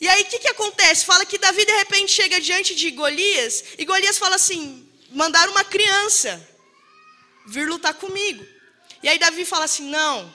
[0.00, 1.04] E aí o que, que acontece?
[1.04, 5.64] Fala que Davi de repente chega diante de Golias e Golias fala assim: mandar uma
[5.64, 6.46] criança
[7.46, 8.46] vir lutar comigo.
[9.02, 10.32] E aí Davi fala assim: não,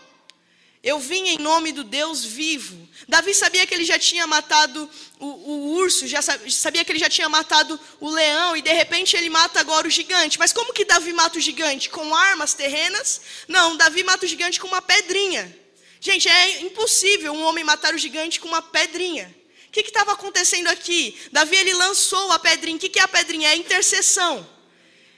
[0.83, 2.89] eu vim em nome do Deus vivo.
[3.07, 7.09] Davi sabia que ele já tinha matado o, o, urso, já sabia que ele já
[7.09, 10.37] tinha matado o leão, e de repente ele mata agora o gigante.
[10.37, 11.89] Mas como que Davi mata o gigante?
[11.89, 13.21] Com armas terrenas?
[13.47, 15.57] Não, Davi mata o gigante com uma pedrinha.
[16.01, 19.33] Gente, é impossível um homem matar o gigante com uma pedrinha.
[19.69, 21.17] O que estava acontecendo aqui?
[21.31, 22.75] Davi ele lançou a pedrinha.
[22.75, 23.47] O que, que é a pedrinha?
[23.47, 24.45] É a intercessão.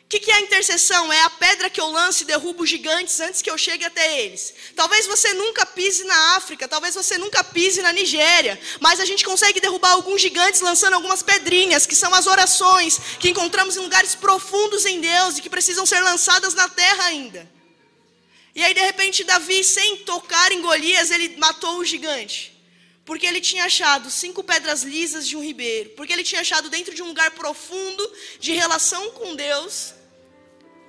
[0.06, 1.12] O que, que, é a intercessão?
[1.12, 4.54] É a pedra que eu lanço e derrubo gigantes antes que eu chegue até eles.
[4.76, 9.26] Talvez você nunca pise na África, talvez você nunca pise na Nigéria, mas a gente
[9.26, 14.14] consegue derrubar alguns gigantes lançando algumas pedrinhas, que são as orações que encontramos em lugares
[14.14, 17.52] profundos em Deus e que precisam ser lançadas na terra ainda.
[18.54, 22.55] E aí, de repente, Davi, sem tocar em Golias, ele matou o gigante.
[23.06, 25.92] Porque ele tinha achado cinco pedras lisas de um ribeiro.
[25.92, 29.94] Porque ele tinha achado dentro de um lugar profundo de relação com Deus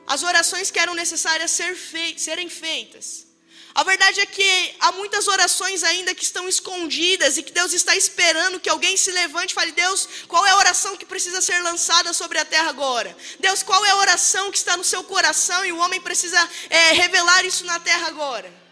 [0.06, 3.26] as orações que eram necessárias ser fei serem feitas.
[3.74, 7.94] A verdade é que há muitas orações ainda que estão escondidas e que Deus está
[7.94, 11.60] esperando que alguém se levante e fale: Deus, qual é a oração que precisa ser
[11.60, 13.14] lançada sobre a terra agora?
[13.38, 16.92] Deus, qual é a oração que está no seu coração e o homem precisa é,
[16.92, 18.65] revelar isso na terra agora?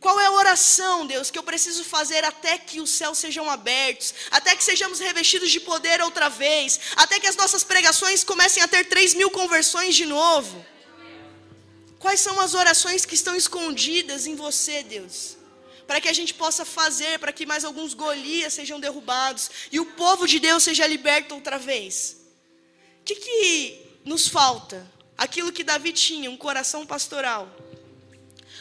[0.00, 4.14] Qual é a oração, Deus, que eu preciso fazer até que os céus sejam abertos,
[4.30, 8.68] até que sejamos revestidos de poder outra vez, até que as nossas pregações comecem a
[8.68, 10.64] ter 3 mil conversões de novo?
[11.98, 15.36] Quais são as orações que estão escondidas em você, Deus?
[15.86, 19.84] Para que a gente possa fazer, para que mais alguns Golias sejam derrubados e o
[19.84, 22.16] povo de Deus seja liberto outra vez.
[23.00, 24.90] O que, que nos falta?
[25.18, 27.54] Aquilo que Davi tinha, um coração pastoral.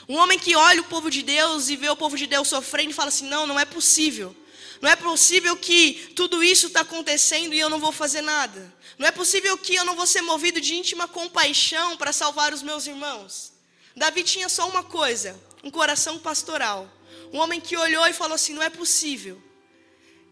[0.09, 2.89] Um homem que olha o povo de Deus e vê o povo de Deus sofrendo
[2.89, 4.35] e fala assim: não, não é possível.
[4.81, 8.73] Não é possível que tudo isso está acontecendo e eu não vou fazer nada.
[8.97, 12.63] Não é possível que eu não vou ser movido de íntima compaixão para salvar os
[12.63, 13.53] meus irmãos.
[13.95, 16.89] Davi tinha só uma coisa: um coração pastoral.
[17.31, 19.39] Um homem que olhou e falou assim: não é possível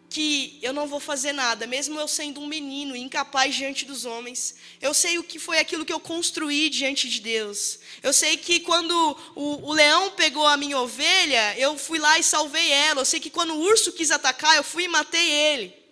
[0.09, 4.55] que eu não vou fazer nada, mesmo eu sendo um menino incapaz diante dos homens.
[4.81, 7.79] Eu sei o que foi aquilo que eu construí diante de Deus.
[8.01, 12.23] Eu sei que quando o, o, leão pegou a minha ovelha, eu fui lá e
[12.23, 13.01] salvei ela.
[13.01, 15.86] Eu sei que quando o urso quis atacar, eu fui e matei ele.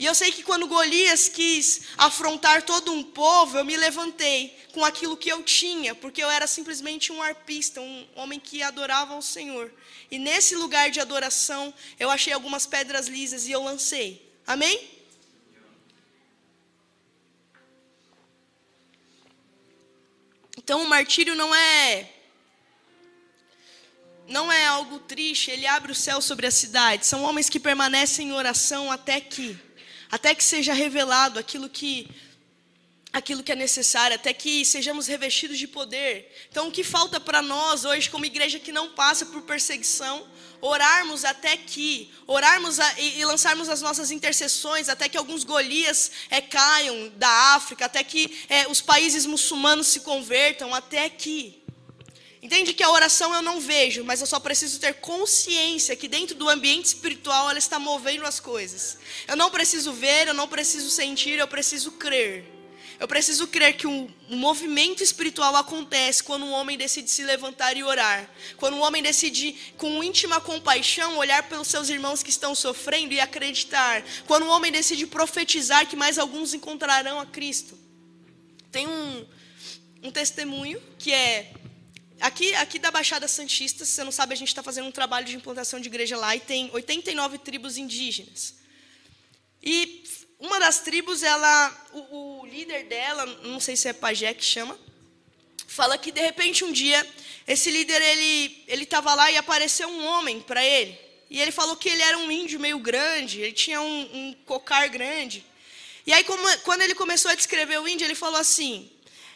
[0.00, 4.82] E eu sei que quando Golias quis afrontar todo um povo, eu me levantei com
[4.82, 9.20] aquilo que eu tinha, porque eu era simplesmente um arpista, um homem que adorava ao
[9.20, 9.70] Senhor.
[10.10, 14.26] E nesse lugar de adoração, eu achei algumas pedras lisas e eu lancei.
[14.46, 14.88] Amém?
[20.56, 22.10] Então o martírio não é
[24.26, 27.04] não é algo triste, ele abre o céu sobre a cidade.
[27.04, 29.58] São homens que permanecem em oração até que
[30.10, 32.08] até que seja revelado aquilo que
[33.12, 36.32] aquilo que é necessário, até que sejamos revestidos de poder.
[36.48, 40.26] Então, o que falta para nós hoje, como igreja que não passa por perseguição,
[40.60, 46.10] orarmos até que, orarmos a, e, e, lançarmos as nossas intercessões, até que alguns Golias
[46.28, 51.59] é, caiam da África, até que é, os países muçulmanos se convertam, até que.
[52.42, 56.34] Entende que a oração eu não vejo, mas eu só preciso ter consciência que dentro
[56.34, 58.96] do ambiente espiritual ela está movendo as coisas.
[59.28, 62.60] Eu não preciso ver, eu não preciso sentir, eu preciso crer.
[62.98, 67.82] Eu preciso crer que um, movimento espiritual acontece quando um homem decide se levantar e
[67.82, 68.28] orar.
[68.58, 73.20] Quando um homem decide, com íntima compaixão, olhar pelos seus irmãos que estão sofrendo e
[73.20, 74.04] acreditar.
[74.26, 77.78] Quando um homem decide profetizar que mais alguns encontrarão a Cristo.
[78.70, 79.26] Tem um,
[80.02, 81.52] um testemunho que é
[82.20, 85.26] aqui, aqui da Baixada Santista, se você não sabe, a gente está fazendo um trabalho
[85.26, 88.54] de implantação de igreja lá e tem 89 tribos indígenas.
[89.62, 90.04] E
[90.38, 94.78] uma das tribos, ela, o, o líder dela, não sei se é pajé que chama,
[95.66, 97.06] fala que de repente um dia
[97.46, 100.98] esse líder ele ele estava lá e apareceu um homem para ele
[101.30, 104.88] e ele falou que ele era um índio meio grande, ele tinha um, um cocar
[104.88, 105.46] grande.
[106.04, 108.90] E aí como, quando ele começou a descrever o índio, ele falou assim: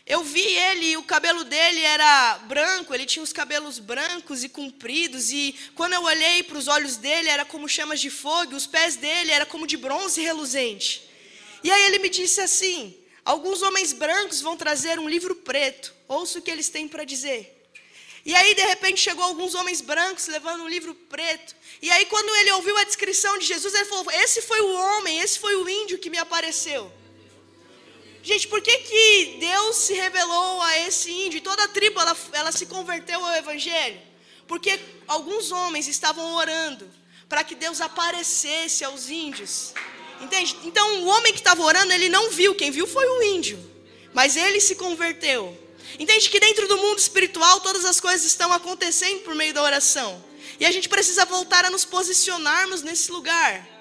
[0.07, 4.51] eu vi ele e o cabelo dele era branco, ele tinha os cabelos brancos e
[4.51, 8.67] compridos, e quando eu olhei para os olhos dele era como chamas de fogo, os
[8.67, 11.09] pés dele era como de bronze reluzente.
[11.63, 16.39] E aí ele me disse assim: Alguns homens brancos vão trazer um livro preto, ouça
[16.39, 17.53] o que eles têm para dizer.
[18.27, 21.55] E aí, de repente, chegou alguns homens brancos levando um livro preto.
[21.81, 25.21] E aí, quando ele ouviu a descrição de Jesus, ele falou: Esse foi o homem,
[25.21, 26.93] esse foi o índio que me apareceu.
[28.25, 31.37] Gente, por que, que Deus se revelou a esse índio?
[31.37, 34.01] E toda a tribo ela, ela se converteu ao Evangelho?
[34.49, 36.91] Porque alguns homens estavam orando
[37.29, 39.75] para que Deus aparecesse aos índios.
[40.23, 40.57] Entende?
[40.65, 43.59] Então o homem que estava orando, ele não viu, quem viu foi o índio.
[44.15, 45.55] Mas ele se converteu.
[45.99, 50.25] Entende que dentro do mundo espiritual todas as coisas estão acontecendo por meio da oração.
[50.59, 53.74] E a gente precisa voltar a nos posicionarmos nesse lugar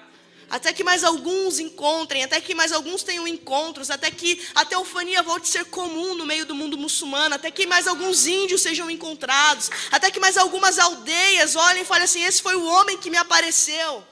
[0.53, 5.23] até que mais alguns encontrem, até que mais alguns tenham encontros, até que a teofania
[5.23, 8.87] volte a ser comum no meio do mundo muçulmano, até que mais alguns índios sejam
[8.87, 13.09] encontrados, até que mais algumas aldeias olhem e falem assim: esse foi o homem que
[13.09, 14.03] me apareceu.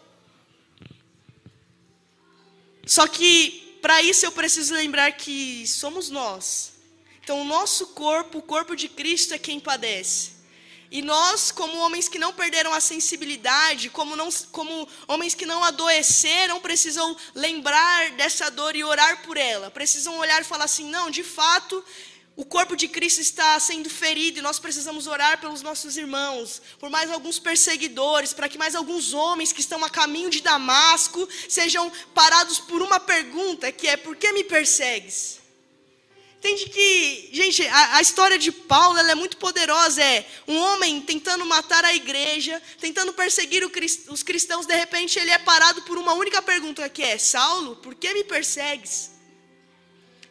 [2.88, 6.71] Só que para isso eu preciso lembrar que somos nós.
[7.23, 10.40] Então o nosso corpo, o corpo de Cristo é quem padece.
[10.91, 15.63] E nós, como homens que não perderam a sensibilidade, como, não, como homens que não
[15.63, 19.71] adoeceram, precisam lembrar dessa dor e orar por ela.
[19.71, 21.82] Precisam olhar e falar assim: não, de fato,
[22.36, 26.89] o corpo de Cristo está sendo ferido e nós precisamos orar pelos nossos irmãos, por
[26.89, 31.89] mais alguns perseguidores, para que mais alguns homens que estão a caminho de Damasco sejam
[32.13, 35.40] parados por uma pergunta que é: por que me persegues?
[36.41, 40.04] Entende que, gente, a, a história de Paulo é muito poderosa.
[40.04, 43.63] É um homem tentando matar a igreja, tentando perseguir
[44.10, 44.65] os cristãos.
[44.65, 48.23] De repente, ele é parado por uma única pergunta que é: Saulo, por que me
[48.23, 49.12] persegues?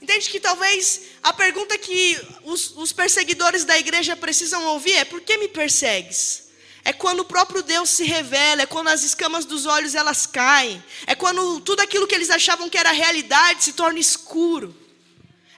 [0.02, 5.20] Entende que talvez a pergunta que os, os perseguidores da igreja precisam ouvir é: por
[5.20, 6.50] que me persegues?
[6.84, 10.82] É quando o próprio Deus se revela, é quando as escamas dos olhos elas caem,
[11.06, 14.79] é quando tudo aquilo que eles achavam que era realidade se torna escuro.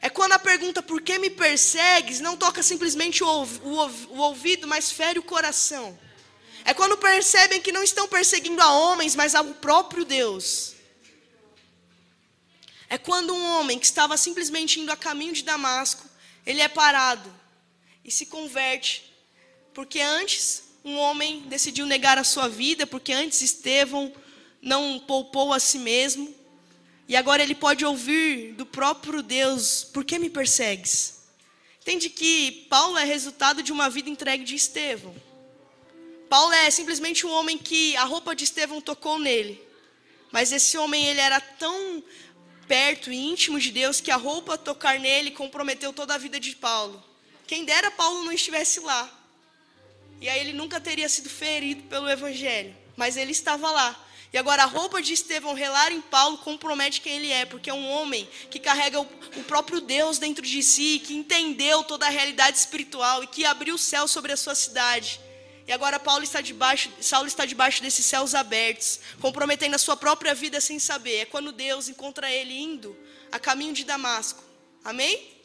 [0.04, 3.48] É quando a pergunta por que me persegues não toca simplesmente o,
[4.10, 5.96] ouvido, mas fere o coração.
[6.64, 10.74] É quando percebem que não estão perseguindo a homens, mas ao próprio Deus.
[12.88, 16.04] É quando um homem que estava simplesmente indo a caminho de Damasco,
[16.44, 17.32] ele é parado
[18.04, 19.14] e se converte.
[19.72, 24.12] Porque antes um homem decidiu negar a sua vida, porque antes Estevão
[24.60, 26.41] não poupou a si mesmo.
[27.08, 31.22] E agora ele pode ouvir do próprio Deus: Por que me persegues?
[31.80, 35.14] Entende que Paulo é resultado de uma vida entregue de Estevão.
[36.28, 39.60] Paulo é simplesmente um homem que a roupa de Estevão tocou nele.
[40.30, 42.02] Mas esse homem ele era tão
[42.66, 46.56] perto e íntimo de Deus que a roupa tocar nele comprometeu toda a vida de
[46.56, 47.02] Paulo.
[47.46, 49.10] Quem dera Paulo não estivesse lá.
[50.20, 54.01] E aí ele nunca teria sido ferido pelo evangelho, mas ele estava lá.
[54.32, 57.74] E agora a roupa de Estevão relar em Paulo compromete quem ele é, porque é
[57.74, 62.10] um homem que carrega o, o próprio Deus dentro de si, que entendeu toda a
[62.10, 65.20] realidade espiritual e que abriu o céu sobre a sua cidade.
[65.66, 70.34] E agora Paulo está debaixo, Saulo está debaixo desses céus abertos, comprometendo a sua própria
[70.34, 71.16] vida sem saber.
[71.18, 72.96] É quando Deus encontra ele indo
[73.30, 74.42] a caminho de Damasco.
[74.82, 75.41] Amém?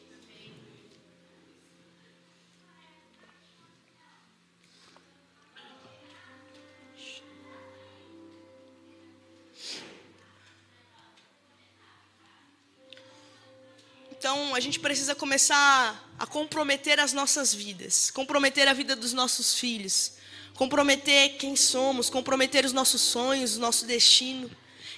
[14.18, 19.54] Então, a gente precisa começar a comprometer as nossas vidas, comprometer a vida dos nossos
[19.54, 20.14] filhos,
[20.54, 24.50] comprometer quem somos, comprometer os nossos sonhos, o nosso destino.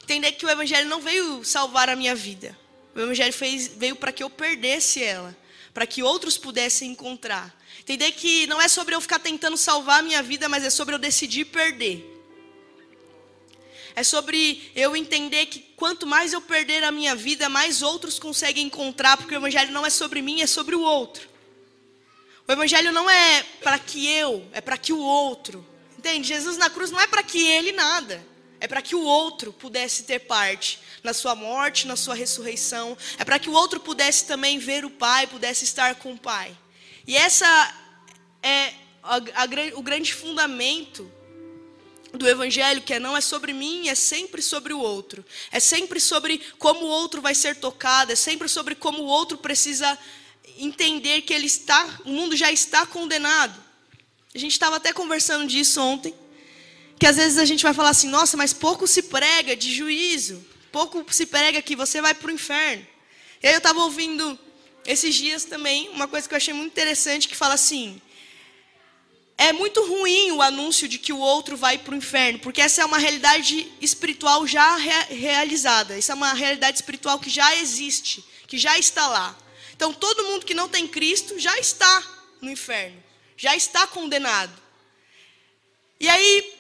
[0.03, 2.59] Entender que o Evangelho não veio salvar a minha vida.
[2.95, 5.37] O Evangelho fez, veio para que eu perdesse ela,
[5.75, 7.55] para que outros pudessem encontrar.
[7.79, 10.95] Entender que não é sobre eu ficar tentando salvar a minha vida, mas é sobre
[10.95, 12.10] eu decidir perder.
[13.95, 18.67] É sobre eu entender que quanto mais eu perder a minha vida, mais outros conseguem
[18.67, 21.29] encontrar, porque o Evangelho não é sobre mim, é sobre o outro.
[22.47, 25.67] O Evangelho não é para que eu, é para que o outro.
[25.97, 26.29] Entende?
[26.29, 28.25] Jesus na cruz não é para que ele nada,
[28.59, 32.97] é para que o outro pudesse ter parte na sua morte, na sua ressurreição.
[33.19, 36.57] É para que o outro pudesse também ver o Pai, pudesse estar com o Pai.
[37.07, 37.75] E essa
[38.43, 38.73] é
[39.03, 41.11] a, a, o grande fundamento
[42.13, 45.25] do evangelho, que é não é sobre mim, é sempre sobre o outro.
[45.51, 49.39] É sempre sobre como o outro vai ser tocado, é sempre sobre como o outro
[49.39, 49.99] precisa
[50.59, 53.59] entender que ele está, o mundo já está condenado.
[54.35, 56.15] A gente estava até conversando disso ontem,
[56.99, 60.45] que às vezes a gente vai falar assim: "Nossa, mas pouco se prega de juízo,
[60.71, 62.87] pouco se prega que você vai para o inferno".
[63.43, 64.39] E aí eu estava ouvindo
[64.87, 68.01] esses dias também uma coisa que eu achei muito interessante que fala assim:
[69.41, 72.83] é muito ruim o anúncio de que o outro vai para o inferno, porque essa
[72.83, 75.97] é uma realidade espiritual já realizada.
[75.97, 79.35] Isso é uma realidade espiritual que já existe, que já está lá.
[79.75, 82.05] Então, todo mundo que não tem Cristo já está
[82.43, 83.03] no inferno,
[83.35, 84.53] já está condenado.
[85.99, 86.53] E aí,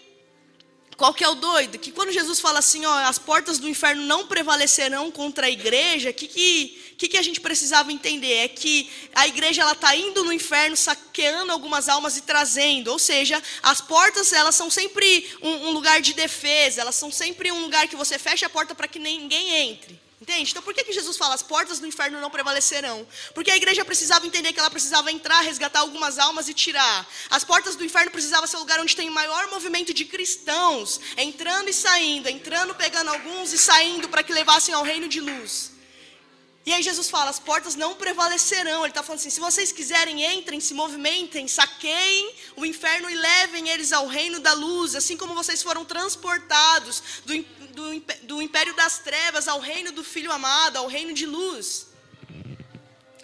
[0.97, 1.78] qual que é o doido?
[1.78, 6.14] Que quando Jesus fala assim, ó, as portas do inferno não prevalecerão contra a igreja,
[6.14, 8.35] que, que que, que a gente precisava entender?
[8.35, 12.89] É que a igreja ela está indo no inferno, saqueando algumas almas e trazendo.
[12.89, 17.51] Ou seja, as portas elas são sempre um, um lugar de defesa, elas são sempre
[17.51, 19.99] um lugar que você fecha a porta para que ninguém entre.
[20.21, 20.51] Entende?
[20.51, 23.09] Então por que, que Jesus fala as portas do inferno não prevalecerão?
[23.33, 27.09] Porque a igreja precisava entender que ela precisava entrar, resgatar algumas almas e tirar.
[27.31, 31.71] As portas do inferno precisavam ser o lugar onde tem maior movimento de cristãos, entrando
[31.71, 35.80] e saindo, entrando, pegando alguns e saindo para que levassem ao reino de luz.
[36.71, 38.83] E aí Jesus fala: as portas não prevalecerão.
[38.83, 43.68] Ele está falando assim: se vocês quiserem, entrem, se movimentem, saqueiem o inferno e levem
[43.68, 48.99] eles ao reino da luz, assim como vocês foram transportados do, do, do império das
[48.99, 51.89] trevas ao reino do Filho amado, ao reino de luz.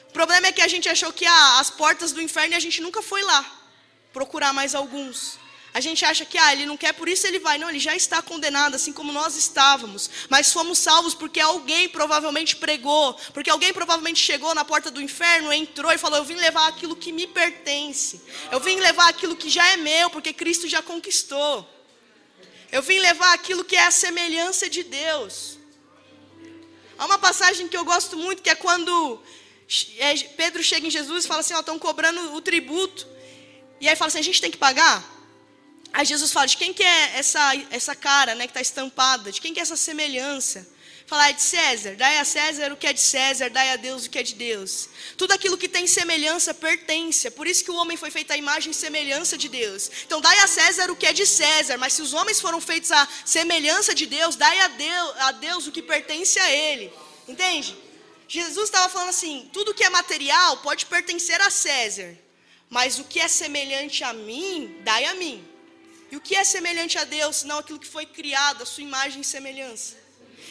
[0.08, 2.64] O problema é que a gente achou que ah, as portas do inferno e a
[2.66, 3.40] gente nunca foi lá
[4.12, 5.38] procurar mais alguns.
[5.76, 7.58] A gente acha que ah, ele não quer, por isso ele vai.
[7.58, 10.08] Não, ele já está condenado, assim como nós estávamos.
[10.30, 15.52] Mas fomos salvos porque alguém provavelmente pregou, porque alguém provavelmente chegou na porta do inferno,
[15.52, 18.22] entrou e falou: Eu vim levar aquilo que me pertence.
[18.50, 21.68] Eu vim levar aquilo que já é meu, porque Cristo já conquistou.
[22.72, 25.58] Eu vim levar aquilo que é a semelhança de Deus.
[26.96, 29.22] Há uma passagem que eu gosto muito, que é quando
[29.98, 33.06] é, Pedro chega em Jesus e fala assim: Ó, estão cobrando o tributo.
[33.78, 35.15] E aí fala assim: a gente tem que pagar?
[35.96, 37.40] Aí Jesus fala: de quem que é essa,
[37.70, 39.32] essa cara né, que está estampada?
[39.32, 40.68] De quem que é essa semelhança?
[41.06, 41.94] Fala, é de César.
[41.96, 44.34] Dai a César o que é de César, dai a Deus o que é de
[44.34, 44.90] Deus.
[45.16, 47.30] Tudo aquilo que tem semelhança pertence.
[47.30, 49.90] Por isso que o homem foi feito à imagem e semelhança de Deus.
[50.04, 51.78] Então, dai a César o que é de César.
[51.78, 55.66] Mas se os homens foram feitos à semelhança de Deus, dai a Deus, a Deus
[55.66, 56.92] o que pertence a Ele.
[57.26, 57.74] Entende?
[58.28, 62.14] Jesus estava falando assim: tudo que é material pode pertencer a César.
[62.68, 65.55] Mas o que é semelhante a mim, dai a mim.
[66.10, 69.20] E o que é semelhante a Deus, senão aquilo que foi criado, a sua imagem
[69.20, 70.06] e semelhança?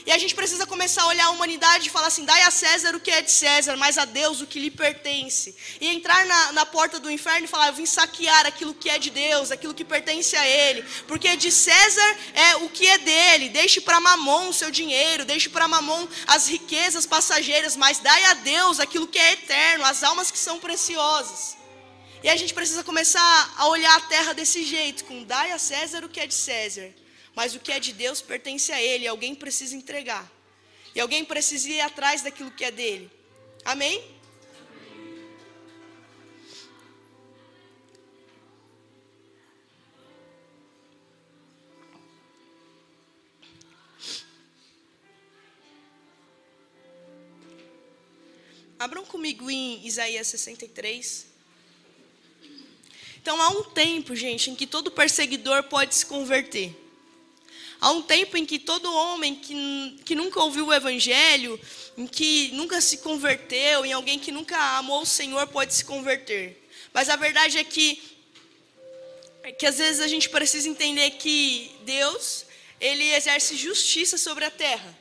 [0.06, 2.95] E a gente precisa começar a olhar a humanidade e falar assim: dai a César
[2.95, 5.56] o que é de César, mas a Deus o que lhe pertence.
[5.82, 8.99] E entrar na, na porta do inferno e falar: eu vim saquear aquilo que é
[8.99, 10.84] de Deus, aquilo que pertence a Ele.
[11.08, 13.49] Porque de César é o que é dele.
[13.49, 18.34] Deixe para Mamon o seu dinheiro, deixe para Mamon as riquezas passageiras, mas dai a
[18.36, 21.64] Deus aquilo que é eterno, as almas que são preciosas.
[22.26, 26.04] E a gente precisa começar a olhar a terra desse jeito, com dai a César
[26.04, 26.92] o que é de César,
[27.36, 30.28] mas o que é de Deus pertence a ele, e alguém precisa entregar.
[30.96, 33.12] E alguém precisa ir atrás daquilo que é dele.
[33.64, 34.04] Amém?
[48.80, 51.35] Abram comigo em Isaías 63.
[53.26, 56.72] Então há um tempo, gente, em que todo perseguidor pode se converter.
[57.82, 61.60] Há um tempo em que todo homem que, que nunca ouviu o Evangelho,
[61.98, 66.70] em que nunca se converteu, em alguém que nunca amou o Senhor, pode se converter.
[66.94, 68.00] Mas a verdade é que,
[69.42, 72.46] é que às vezes a gente precisa entender que Deus,
[72.80, 74.96] Ele exerce justiça sobre a terra.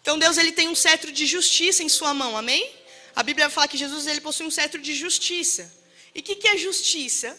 [0.00, 2.70] Então Deus ele tem um cetro de justiça em sua mão, amém?
[3.16, 5.77] A Bíblia fala que Jesus ele possui um cetro de justiça.
[6.18, 7.38] E o que, que é justiça?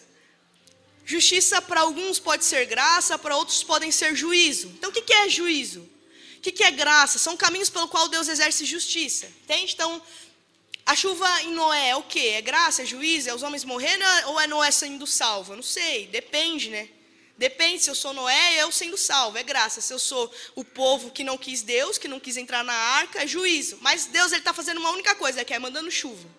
[1.03, 4.69] Justiça para alguns pode ser graça, para outros podem ser juízo.
[4.69, 5.81] Então o que, que é juízo?
[6.37, 7.19] O que, que é graça?
[7.19, 9.25] São caminhos pelo qual Deus exerce justiça.
[9.43, 9.73] Entende?
[9.73, 10.01] Então,
[10.85, 12.35] a chuva em Noé é o quê?
[12.35, 15.51] É graça, é juízo, é os homens morrendo ou é Noé sendo salvo?
[15.51, 16.87] Eu não sei, depende, né?
[17.37, 19.81] Depende se eu sou Noé, eu sendo salvo, é graça.
[19.81, 23.23] Se eu sou o povo que não quis Deus, que não quis entrar na arca,
[23.23, 23.77] é juízo.
[23.81, 26.38] Mas Deus ele está fazendo uma única coisa, que é mandando chuva.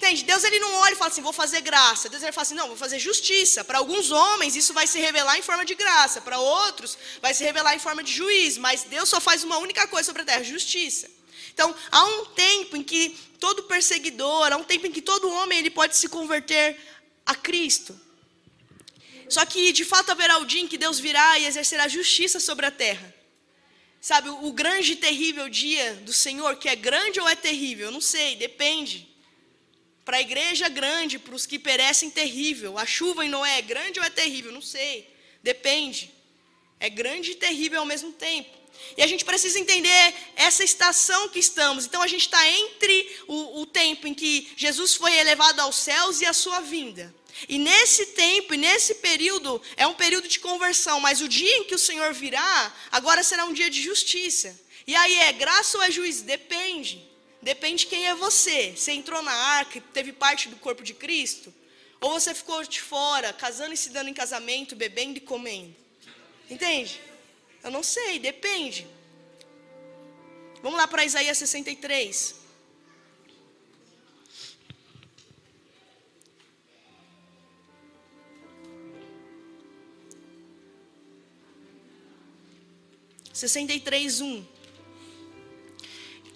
[0.00, 0.24] Entende?
[0.24, 2.08] Deus ele não olha e fala assim, vou fazer graça.
[2.08, 3.62] Deus ele fala assim, não, vou fazer justiça.
[3.62, 7.44] Para alguns homens isso vai se revelar em forma de graça, para outros vai se
[7.44, 8.62] revelar em forma de juízo.
[8.62, 11.06] Mas Deus só faz uma única coisa sobre a terra, justiça.
[11.52, 15.58] Então, há um tempo em que todo perseguidor, há um tempo em que todo homem
[15.58, 16.78] ele pode se converter
[17.26, 18.00] a Cristo.
[19.28, 22.64] Só que de fato haverá o dia em que Deus virá e exercerá justiça sobre
[22.64, 23.14] a terra.
[24.00, 27.88] Sabe, o grande e terrível dia do Senhor, que é grande ou é terrível?
[27.88, 29.09] Eu não sei, depende.
[30.10, 32.76] Para a igreja grande, para os que perecem, terrível.
[32.76, 34.50] A chuva em Noé é grande ou é terrível?
[34.50, 35.08] Não sei,
[35.40, 36.12] depende.
[36.80, 38.50] É grande e terrível ao mesmo tempo.
[38.96, 41.86] E a gente precisa entender essa estação que estamos.
[41.86, 46.20] Então a gente está entre o, o, tempo em que Jesus foi elevado aos céus
[46.20, 47.14] e a sua vinda.
[47.48, 51.62] E nesse tempo, e nesse período, é um período de conversão, mas o dia em
[51.62, 54.60] que o Senhor virá, agora será um dia de justiça.
[54.88, 56.24] E aí é graça ou é juízo?
[56.24, 57.09] Depende.
[57.42, 58.74] Depende quem é você.
[58.76, 61.52] Você entrou na arca, teve parte do corpo de Cristo?
[62.00, 65.74] Ou você ficou de fora, casando e se dando em casamento, bebendo e comendo?
[66.48, 67.00] Entende?
[67.62, 68.86] Eu não sei, depende.
[70.62, 72.34] Vamos lá para Isaías 63.
[83.32, 84.44] Sessenta e três, um.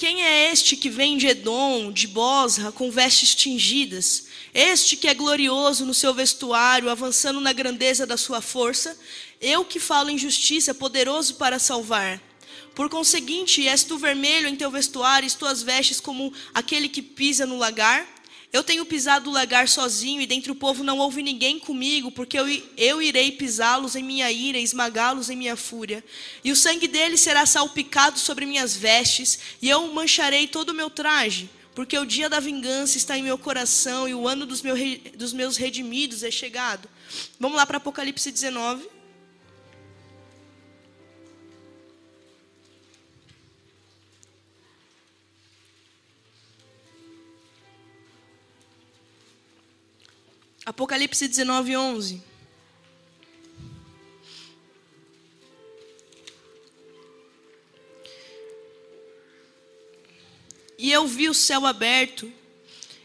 [0.04, 4.26] Quem é este que vem de Edom, de Bosra, com vestes tingidas?
[4.52, 8.98] Este que é glorioso no seu vestuário, avançando na grandeza da sua força?
[9.40, 12.20] Eu que falo em justiça, poderoso para salvar.
[12.74, 17.46] Por conseguinte, és tu vermelho em teu vestuário, e tuas vestes como aquele que pisa
[17.46, 18.06] no lagar?
[18.54, 22.38] Eu tenho pisado o lagar sozinho, e dentre o povo não houve ninguém comigo, porque
[22.38, 22.46] eu,
[22.76, 26.04] eu irei pisá-los em minha ira, esmagá-los em minha fúria.
[26.44, 30.88] E o sangue deles será salpicado sobre minhas vestes, e eu mancharei todo o meu
[30.88, 34.76] traje porque o dia da vingança está em meu coração e o ano dos, meu,
[35.16, 36.88] dos meus redimidos é chegado.
[37.40, 38.93] Vamos lá para Apocalipse 19.
[50.64, 52.22] Apocalipse 19, 11.
[60.78, 62.32] E eu vi o céu aberto,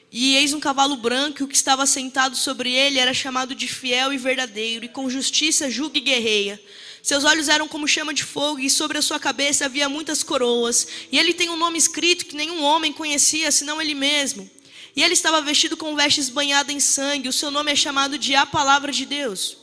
[0.09, 3.67] e eis um cavalo branco, e o que estava sentado sobre ele era chamado de
[3.67, 6.61] fiel e verdadeiro, e com justiça julga e guerreia.
[7.03, 10.87] Seus olhos eram como chama de fogo, e sobre a sua cabeça havia muitas coroas.
[11.11, 14.49] E ele tem um nome escrito que nenhum homem conhecia, senão ele mesmo.
[14.95, 18.35] E ele estava vestido com vestes banhadas em sangue, o seu nome é chamado de
[18.35, 19.57] A Palavra de Deus.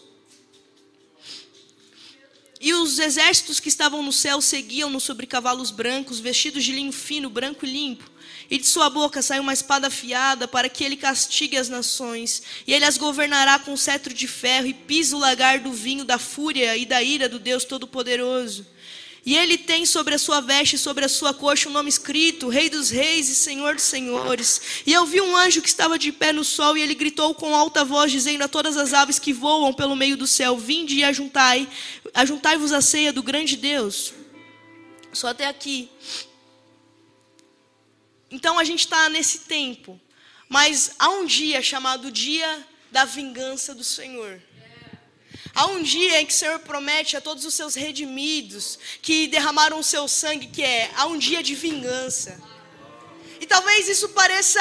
[2.60, 7.28] E os exércitos que estavam no céu seguiam-no sobre cavalos brancos, vestidos de linho fino,
[7.28, 8.10] branco e limpo.
[8.50, 12.42] E de sua boca saiu uma espada afiada para que ele castigue as nações.
[12.66, 16.18] E ele as governará com cetro de ferro e pisa o lagar do vinho da
[16.18, 18.66] fúria e da ira do Deus Todo-Poderoso.
[19.26, 22.48] E ele tem sobre a sua veste e sobre a sua coxa um nome escrito:
[22.48, 24.60] Rei dos Reis e Senhor dos Senhores.
[24.86, 27.52] E eu vi um anjo que estava de pé no sol, e ele gritou com
[27.52, 31.02] alta voz, dizendo a todas as aves que voam pelo meio do céu: Vinde e
[31.02, 31.68] ajuntai,
[32.14, 34.14] ajuntai-vos a ceia do grande Deus.
[35.12, 35.90] Só até aqui.
[38.30, 40.00] Então a gente está nesse tempo.
[40.48, 44.40] Mas há um dia chamado Dia da Vingança do Senhor.
[45.56, 49.78] Há um dia em que o Senhor promete a todos os seus redimidos que derramaram
[49.78, 52.38] o seu sangue, que é há um dia de vingança.
[53.40, 54.60] E talvez isso pareça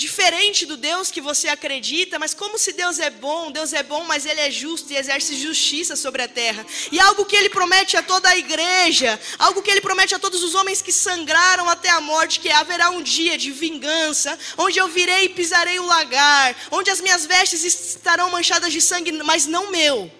[0.00, 4.02] diferente do Deus que você acredita, mas como se Deus é bom, Deus é bom,
[4.04, 6.64] mas Ele é justo e exerce justiça sobre a terra.
[6.90, 10.42] E algo que Ele promete a toda a igreja, algo que Ele promete a todos
[10.42, 14.78] os homens que sangraram até a morte, que é, haverá um dia de vingança, onde
[14.78, 19.46] eu virei e pisarei o lagar, onde as minhas vestes estarão manchadas de sangue, mas
[19.46, 20.10] não meu.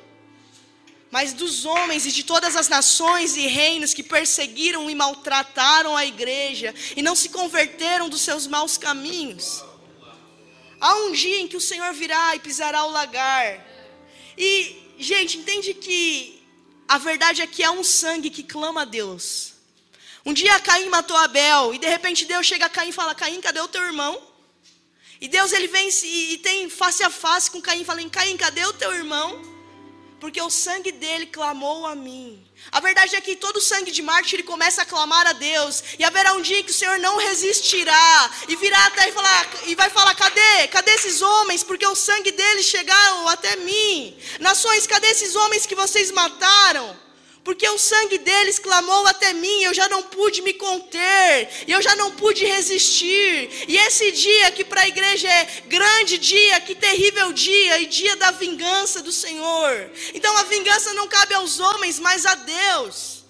[1.10, 6.04] Mas dos homens e de todas as nações e reinos que perseguiram e maltrataram a
[6.04, 9.69] igreja e não se converteram dos seus maus caminhos.
[10.80, 13.66] Há um dia em que o Senhor virá e pisará o lagar.
[14.36, 16.42] E, gente, entende que
[16.88, 19.52] a verdade é que há um sangue que clama a Deus.
[20.24, 23.40] Um dia Caim matou Abel e de repente Deus chega a Caim e fala: Caim,
[23.40, 24.20] cadê o teu irmão?
[25.20, 28.72] E Deus ele vem e tem face a face com Caim, fala: Caim, cadê o
[28.72, 29.49] teu irmão?
[30.20, 32.46] Porque o sangue dele clamou a mim.
[32.70, 35.82] A verdade é que todo sangue de mártir ele começa a clamar a Deus.
[35.98, 38.30] E haverá um dia que o Senhor não resistirá.
[38.46, 40.68] E virá até e, falar, e vai falar: cadê?
[40.68, 41.64] Cadê esses homens?
[41.64, 44.16] Porque o sangue deles chegaram até mim.
[44.38, 47.09] Nações, cadê esses homens que vocês mataram?
[47.42, 51.96] Porque o sangue deles clamou até mim, eu já não pude me conter, eu já
[51.96, 53.50] não pude resistir.
[53.66, 58.14] E esse dia que para a igreja é grande dia, que terrível dia, e dia
[58.16, 59.90] da vingança do Senhor.
[60.12, 63.24] Então a vingança não cabe aos homens, mas a Deus.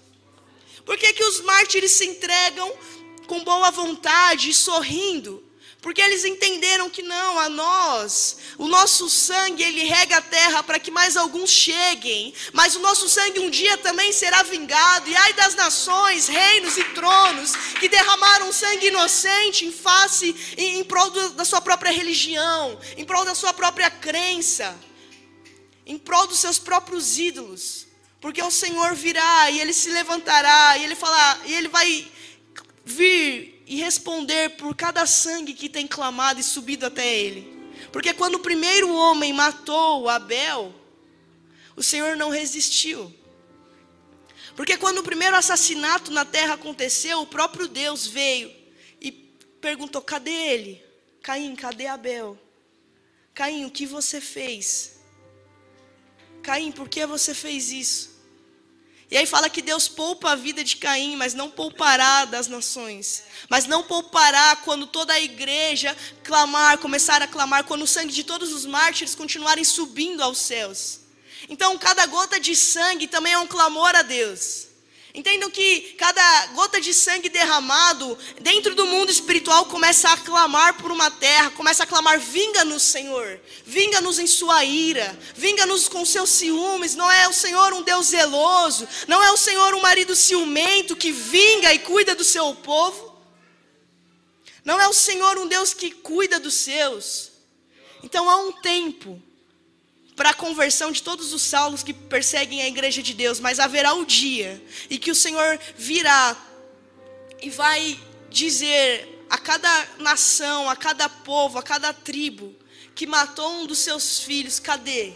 [0.84, 2.72] Por que, que os mártires se entregam
[3.28, 5.49] com boa vontade e sorrindo?
[5.80, 10.78] Porque eles entenderam que não, a nós, o nosso sangue, ele rega a terra para
[10.78, 15.08] que mais alguns cheguem, mas o nosso sangue um dia também será vingado.
[15.08, 20.84] E ai das nações, reinos e tronos que derramaram sangue inocente em face, em, em
[20.84, 24.78] prol do, da sua própria religião, em prol da sua própria crença,
[25.86, 27.86] em prol dos seus próprios ídolos.
[28.20, 32.06] Porque o Senhor virá e ele se levantará e ele falar, e ele vai
[32.84, 37.70] vir e responder por cada sangue que tem clamado e subido até ele.
[37.92, 40.74] Porque quando o primeiro homem matou Abel,
[41.76, 43.14] o Senhor não resistiu.
[44.56, 48.52] Porque quando o primeiro assassinato na terra aconteceu, o próprio Deus veio
[49.00, 50.84] e perguntou: cadê ele?
[51.22, 52.36] Caim, cadê Abel?
[53.32, 54.98] Caim, o que você fez?
[56.42, 58.19] Caim, por que você fez isso?
[59.10, 63.24] E aí fala que Deus poupa a vida de Caim, mas não poupará das nações.
[63.48, 68.22] Mas não poupará quando toda a igreja clamar, começar a clamar, quando o sangue de
[68.22, 71.00] todos os mártires continuarem subindo aos céus.
[71.48, 74.69] Então, cada gota de sangue também é um clamor a Deus.
[75.12, 80.92] Entendam que cada gota de sangue derramado dentro do mundo espiritual começa a clamar por
[80.92, 86.94] uma terra, começa a clamar: vinga-nos, Senhor, vinga-nos em sua ira, vinga-nos com seus ciúmes.
[86.94, 91.10] Não é o Senhor um Deus zeloso, não é o Senhor um marido ciumento que
[91.10, 93.18] vinga e cuida do seu povo,
[94.64, 97.32] não é o Senhor um Deus que cuida dos seus.
[98.02, 99.20] Então há um tempo
[100.20, 103.94] para a conversão de todos os saulos que perseguem a igreja de Deus, mas haverá
[103.94, 106.36] o dia e que o Senhor virá
[107.40, 107.98] e vai
[108.28, 112.54] dizer a cada nação, a cada povo, a cada tribo
[112.94, 115.14] que matou um dos seus filhos, cadê?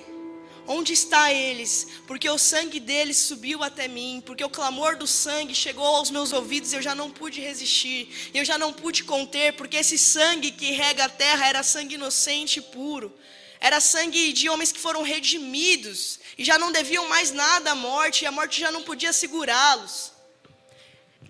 [0.67, 1.87] Onde está eles?
[2.07, 6.33] Porque o sangue deles subiu até mim, porque o clamor do sangue chegou aos meus
[6.33, 10.51] ouvidos e eu já não pude resistir, eu já não pude conter, porque esse sangue
[10.51, 13.15] que rega a terra era sangue inocente e puro.
[13.61, 18.23] Era sangue de homens que foram redimidos e já não deviam mais nada à morte,
[18.23, 20.13] e a morte já não podia segurá-los.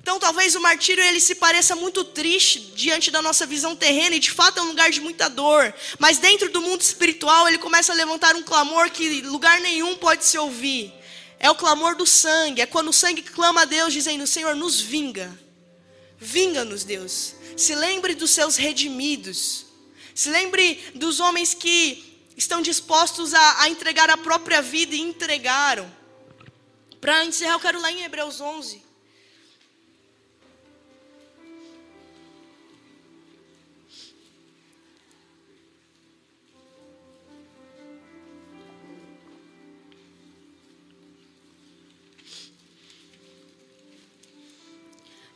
[0.05, 4.21] Então, talvez o martírio ele se pareça muito triste diante da nossa visão terrena, e
[4.21, 5.73] de fato é um lugar de muita dor.
[5.99, 10.27] Mas dentro do mundo espiritual, ele começa a levantar um clamor que lugar nenhum pode
[10.27, 10.93] se ouvir.
[11.39, 14.79] É o clamor do sangue, é quando o sangue clama a Deus, dizendo: Senhor, nos
[14.79, 15.39] vinga.
[16.19, 17.35] Vinga-nos, Deus.
[17.57, 19.67] Se lembre dos seus redimidos.
[20.15, 25.91] Se lembre dos homens que estão dispostos a, a entregar a própria vida e entregaram.
[27.01, 28.83] Para encerrar, eu quero lá em Hebreus 11.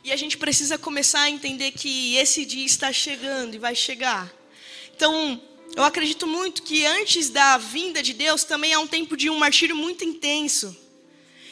[0.09, 4.27] E a gente precisa começar a entender que esse dia está chegando e vai chegar.
[4.95, 5.39] Então,
[5.75, 9.37] eu acredito muito que antes da vinda de Deus também há um tempo de um
[9.37, 10.75] martírio muito intenso.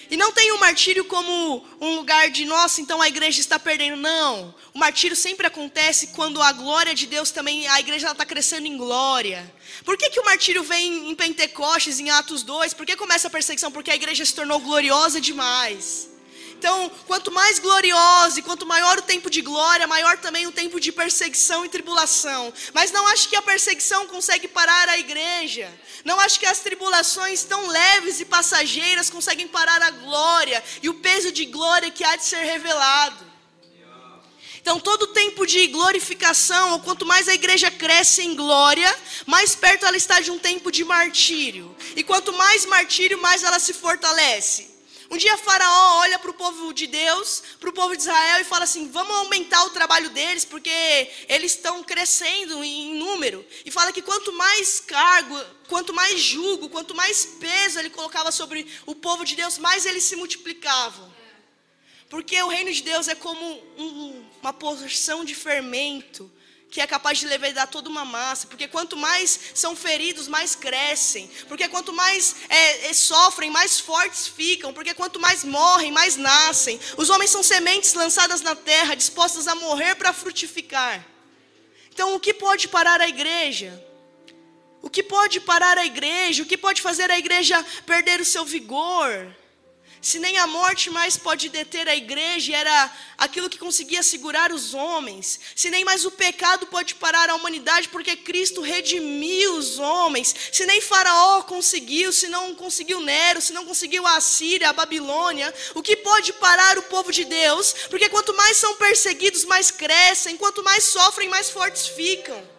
[0.10, 3.98] E não tem o martírio como um lugar de, nossa, então a igreja está perdendo.
[3.98, 4.56] Não.
[4.74, 8.78] O martírio sempre acontece quando a glória de Deus também, a igreja está crescendo em
[8.78, 9.54] glória.
[9.84, 12.74] Por que, que o martírio vem em Pentecostes, em Atos 2?
[12.74, 13.72] Por que começa a perseguição?
[13.72, 16.10] Porque a igreja se tornou gloriosa demais.
[16.58, 20.80] Então, quanto mais gloriosa e quanto maior o tempo de glória, maior também o tempo
[20.80, 22.52] de perseguição e tribulação.
[22.74, 25.72] Mas não acho que a perseguição consegue parar a igreja.
[26.04, 30.96] Não acho que as tribulações tão leves e passageiras conseguem parar a glória e o
[30.96, 33.24] peso de glória que há de ser revelado.
[34.60, 38.94] Então, todo tempo de glorificação, ou quanto mais a igreja cresce em glória,
[39.28, 41.74] mais perto ela está de um tempo de martírio.
[41.96, 44.77] E quanto mais martírio, mais ela se fortalece.
[45.10, 48.44] Um dia Faraó olha para o povo de Deus, para o povo de Israel e
[48.44, 50.70] fala assim: vamos aumentar o trabalho deles, porque
[51.30, 53.46] eles estão crescendo em número.
[53.66, 55.40] E fala que quanto mais cargo,
[55.70, 60.04] quanto mais jugo, quanto mais peso ele colocava sobre o povo de Deus, mais eles
[60.04, 61.16] se multiplicavam.
[62.10, 63.46] Porque o reino de Deus é como
[63.78, 66.32] um, uma porção de fermento
[66.70, 71.30] que é capaz de levedar toda uma massa, porque quanto mais são feridos, mais crescem,
[71.48, 76.80] porque quanto mais é, é, sofrem, mais fortes ficam, porque quanto mais morrem, mais nascem.
[76.98, 81.06] Os homens são sementes lançadas na terra, dispostas a morrer para frutificar.
[81.94, 83.84] Então, o que pode parar a igreja?
[84.82, 86.44] O que pode parar a igreja?
[86.44, 89.36] O que pode fazer a igreja perder o seu vigor?
[90.02, 94.74] Se nem a morte mais pode deter a igreja, era aquilo que conseguia segurar os
[94.74, 95.40] homens.
[95.56, 100.36] Se nem mais o pecado pode parar a humanidade, porque Cristo redimiu os homens.
[100.52, 105.54] Se nem Faraó conseguiu, se não conseguiu Nero, se não conseguiu a Síria, a Babilônia,
[105.74, 107.74] o que pode parar o povo de Deus?
[107.90, 110.38] Porque quanto mais são perseguidos, mais crescem.
[110.38, 112.57] Quanto mais sofrem, mais fortes ficam.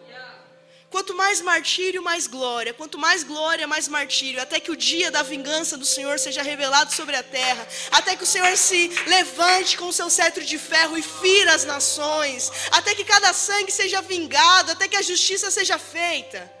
[0.89, 2.73] Quanto mais martírio, mais glória.
[2.73, 4.41] Quanto mais glória, mais martírio.
[4.41, 7.67] Até que o dia da vingança do Senhor seja revelado sobre a terra.
[7.91, 11.63] Até que o Senhor se levante com o seu cetro de ferro e fira as
[11.63, 12.51] nações.
[12.71, 14.71] Até que cada sangue seja vingado.
[14.71, 16.51] Até que a justiça seja feita.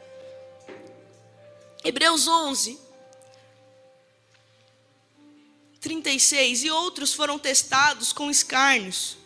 [1.83, 2.79] Hebreus 11.
[5.81, 6.65] 36.
[6.65, 9.17] E outros foram testados com escárnios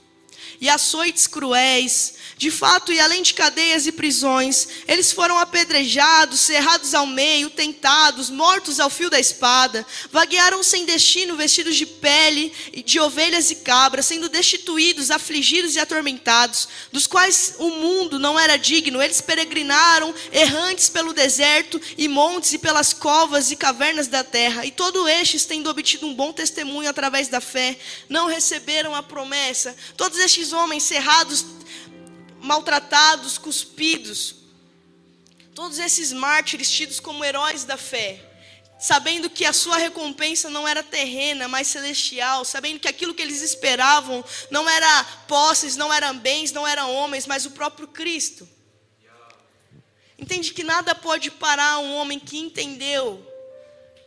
[0.60, 2.14] e açoites cruéis.
[2.38, 8.30] De fato, e além de cadeias e prisões, eles foram apedrejados, cerrados ao meio, tentados,
[8.30, 9.86] mortos ao fio da espada.
[10.12, 12.52] Vaguearam sem destino, vestidos de pele
[12.86, 18.58] de ovelhas e cabras, sendo destituídos, afligidos e atormentados, dos quais o mundo não era
[18.58, 19.02] digno.
[19.02, 24.66] Eles peregrinaram, errantes pelo deserto e montes e pelas covas e cavernas da terra.
[24.66, 27.78] E todo estes, tendo obtido um bom testemunho através da fé,
[28.10, 29.76] não receberam a promessa.
[29.96, 31.46] Todos estes homens cerrados,
[32.42, 34.36] maltratados, cuspidos,
[35.54, 38.24] todos esses mártires tidos como heróis da fé,
[38.80, 43.42] sabendo que a sua recompensa não era terrena, mas celestial, sabendo que aquilo que eles
[43.42, 48.48] esperavam não era posses, não eram bens, não eram homens, mas o próprio Cristo.
[50.18, 53.26] Entende que nada pode parar um homem que entendeu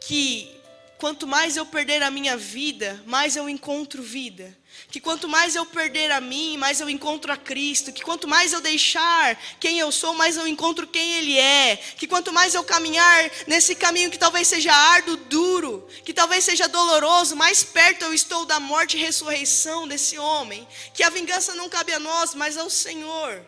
[0.01, 0.51] que
[0.99, 4.57] quanto mais eu perder a minha vida, mais eu encontro vida.
[4.89, 7.93] Que quanto mais eu perder a mim, mais eu encontro a Cristo.
[7.93, 11.77] Que quanto mais eu deixar quem eu sou, mais eu encontro quem Ele é.
[11.77, 16.69] Que quanto mais eu caminhar nesse caminho que talvez seja árduo, duro, que talvez seja
[16.69, 20.67] doloroso, mais perto eu estou da morte e ressurreição desse homem.
[20.95, 23.45] Que a vingança não cabe a nós, mas ao Senhor.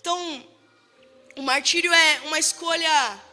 [0.00, 0.44] Então,
[1.36, 3.27] o martírio é uma escolha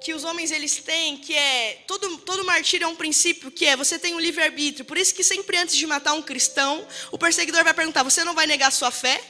[0.00, 3.76] que os homens eles têm, que é todo todo martírio é um princípio que é
[3.76, 4.84] você tem um livre arbítrio.
[4.84, 8.34] Por isso que sempre antes de matar um cristão, o perseguidor vai perguntar: você não
[8.34, 9.20] vai negar sua fé?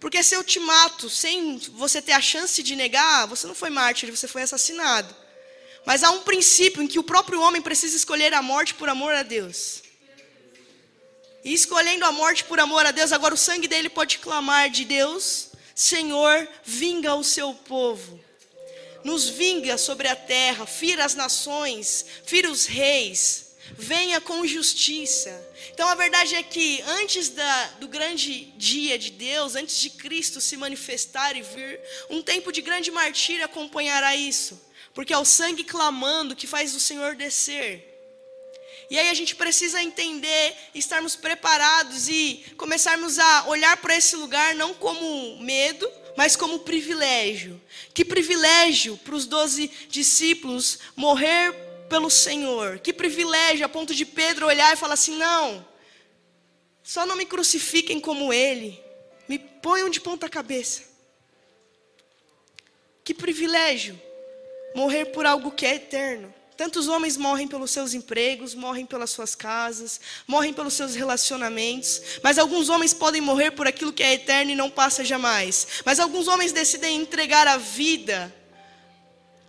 [0.00, 3.70] Porque se eu te mato sem você ter a chance de negar, você não foi
[3.70, 5.14] mártir, você foi assassinado.
[5.84, 9.14] Mas há um princípio em que o próprio homem precisa escolher a morte por amor
[9.14, 9.82] a Deus.
[11.44, 14.84] E escolhendo a morte por amor a Deus, agora o sangue dele pode clamar de
[14.84, 18.29] Deus: Senhor, vinga o seu povo
[19.04, 25.48] nos vinga sobre a terra, fira as nações, fira os reis, venha com justiça.
[25.72, 30.40] Então a verdade é que antes da, do grande dia de Deus, antes de Cristo
[30.40, 34.60] se manifestar e vir, um tempo de grande martírio acompanhará isso,
[34.94, 37.86] porque é o sangue clamando que faz o Senhor descer.
[38.90, 44.56] E aí a gente precisa entender, estarmos preparados e começarmos a olhar para esse lugar
[44.56, 47.60] não como medo, mas como privilégio.
[47.94, 51.52] Que privilégio para os doze discípulos morrer
[51.88, 52.78] pelo Senhor.
[52.78, 55.66] Que privilégio a ponto de Pedro olhar e falar assim: não,
[56.82, 58.82] só não me crucifiquem como ele,
[59.28, 60.82] me ponham de ponta cabeça.
[63.04, 64.00] Que privilégio
[64.74, 66.32] morrer por algo que é eterno.
[66.60, 72.02] Tantos homens morrem pelos seus empregos, morrem pelas suas casas, morrem pelos seus relacionamentos.
[72.22, 75.80] Mas alguns homens podem morrer por aquilo que é eterno e não passa jamais.
[75.86, 78.30] Mas alguns homens decidem entregar a vida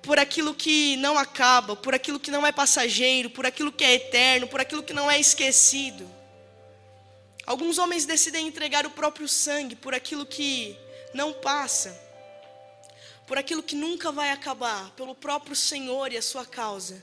[0.01, 3.95] por aquilo que não acaba, por aquilo que não é passageiro, por aquilo que é
[3.95, 6.09] eterno, por aquilo que não é esquecido.
[7.45, 10.77] Alguns homens decidem entregar o próprio sangue por aquilo que
[11.13, 12.10] não passa
[13.31, 17.01] por aquilo que nunca vai acabar, pelo próprio Senhor e a sua causa.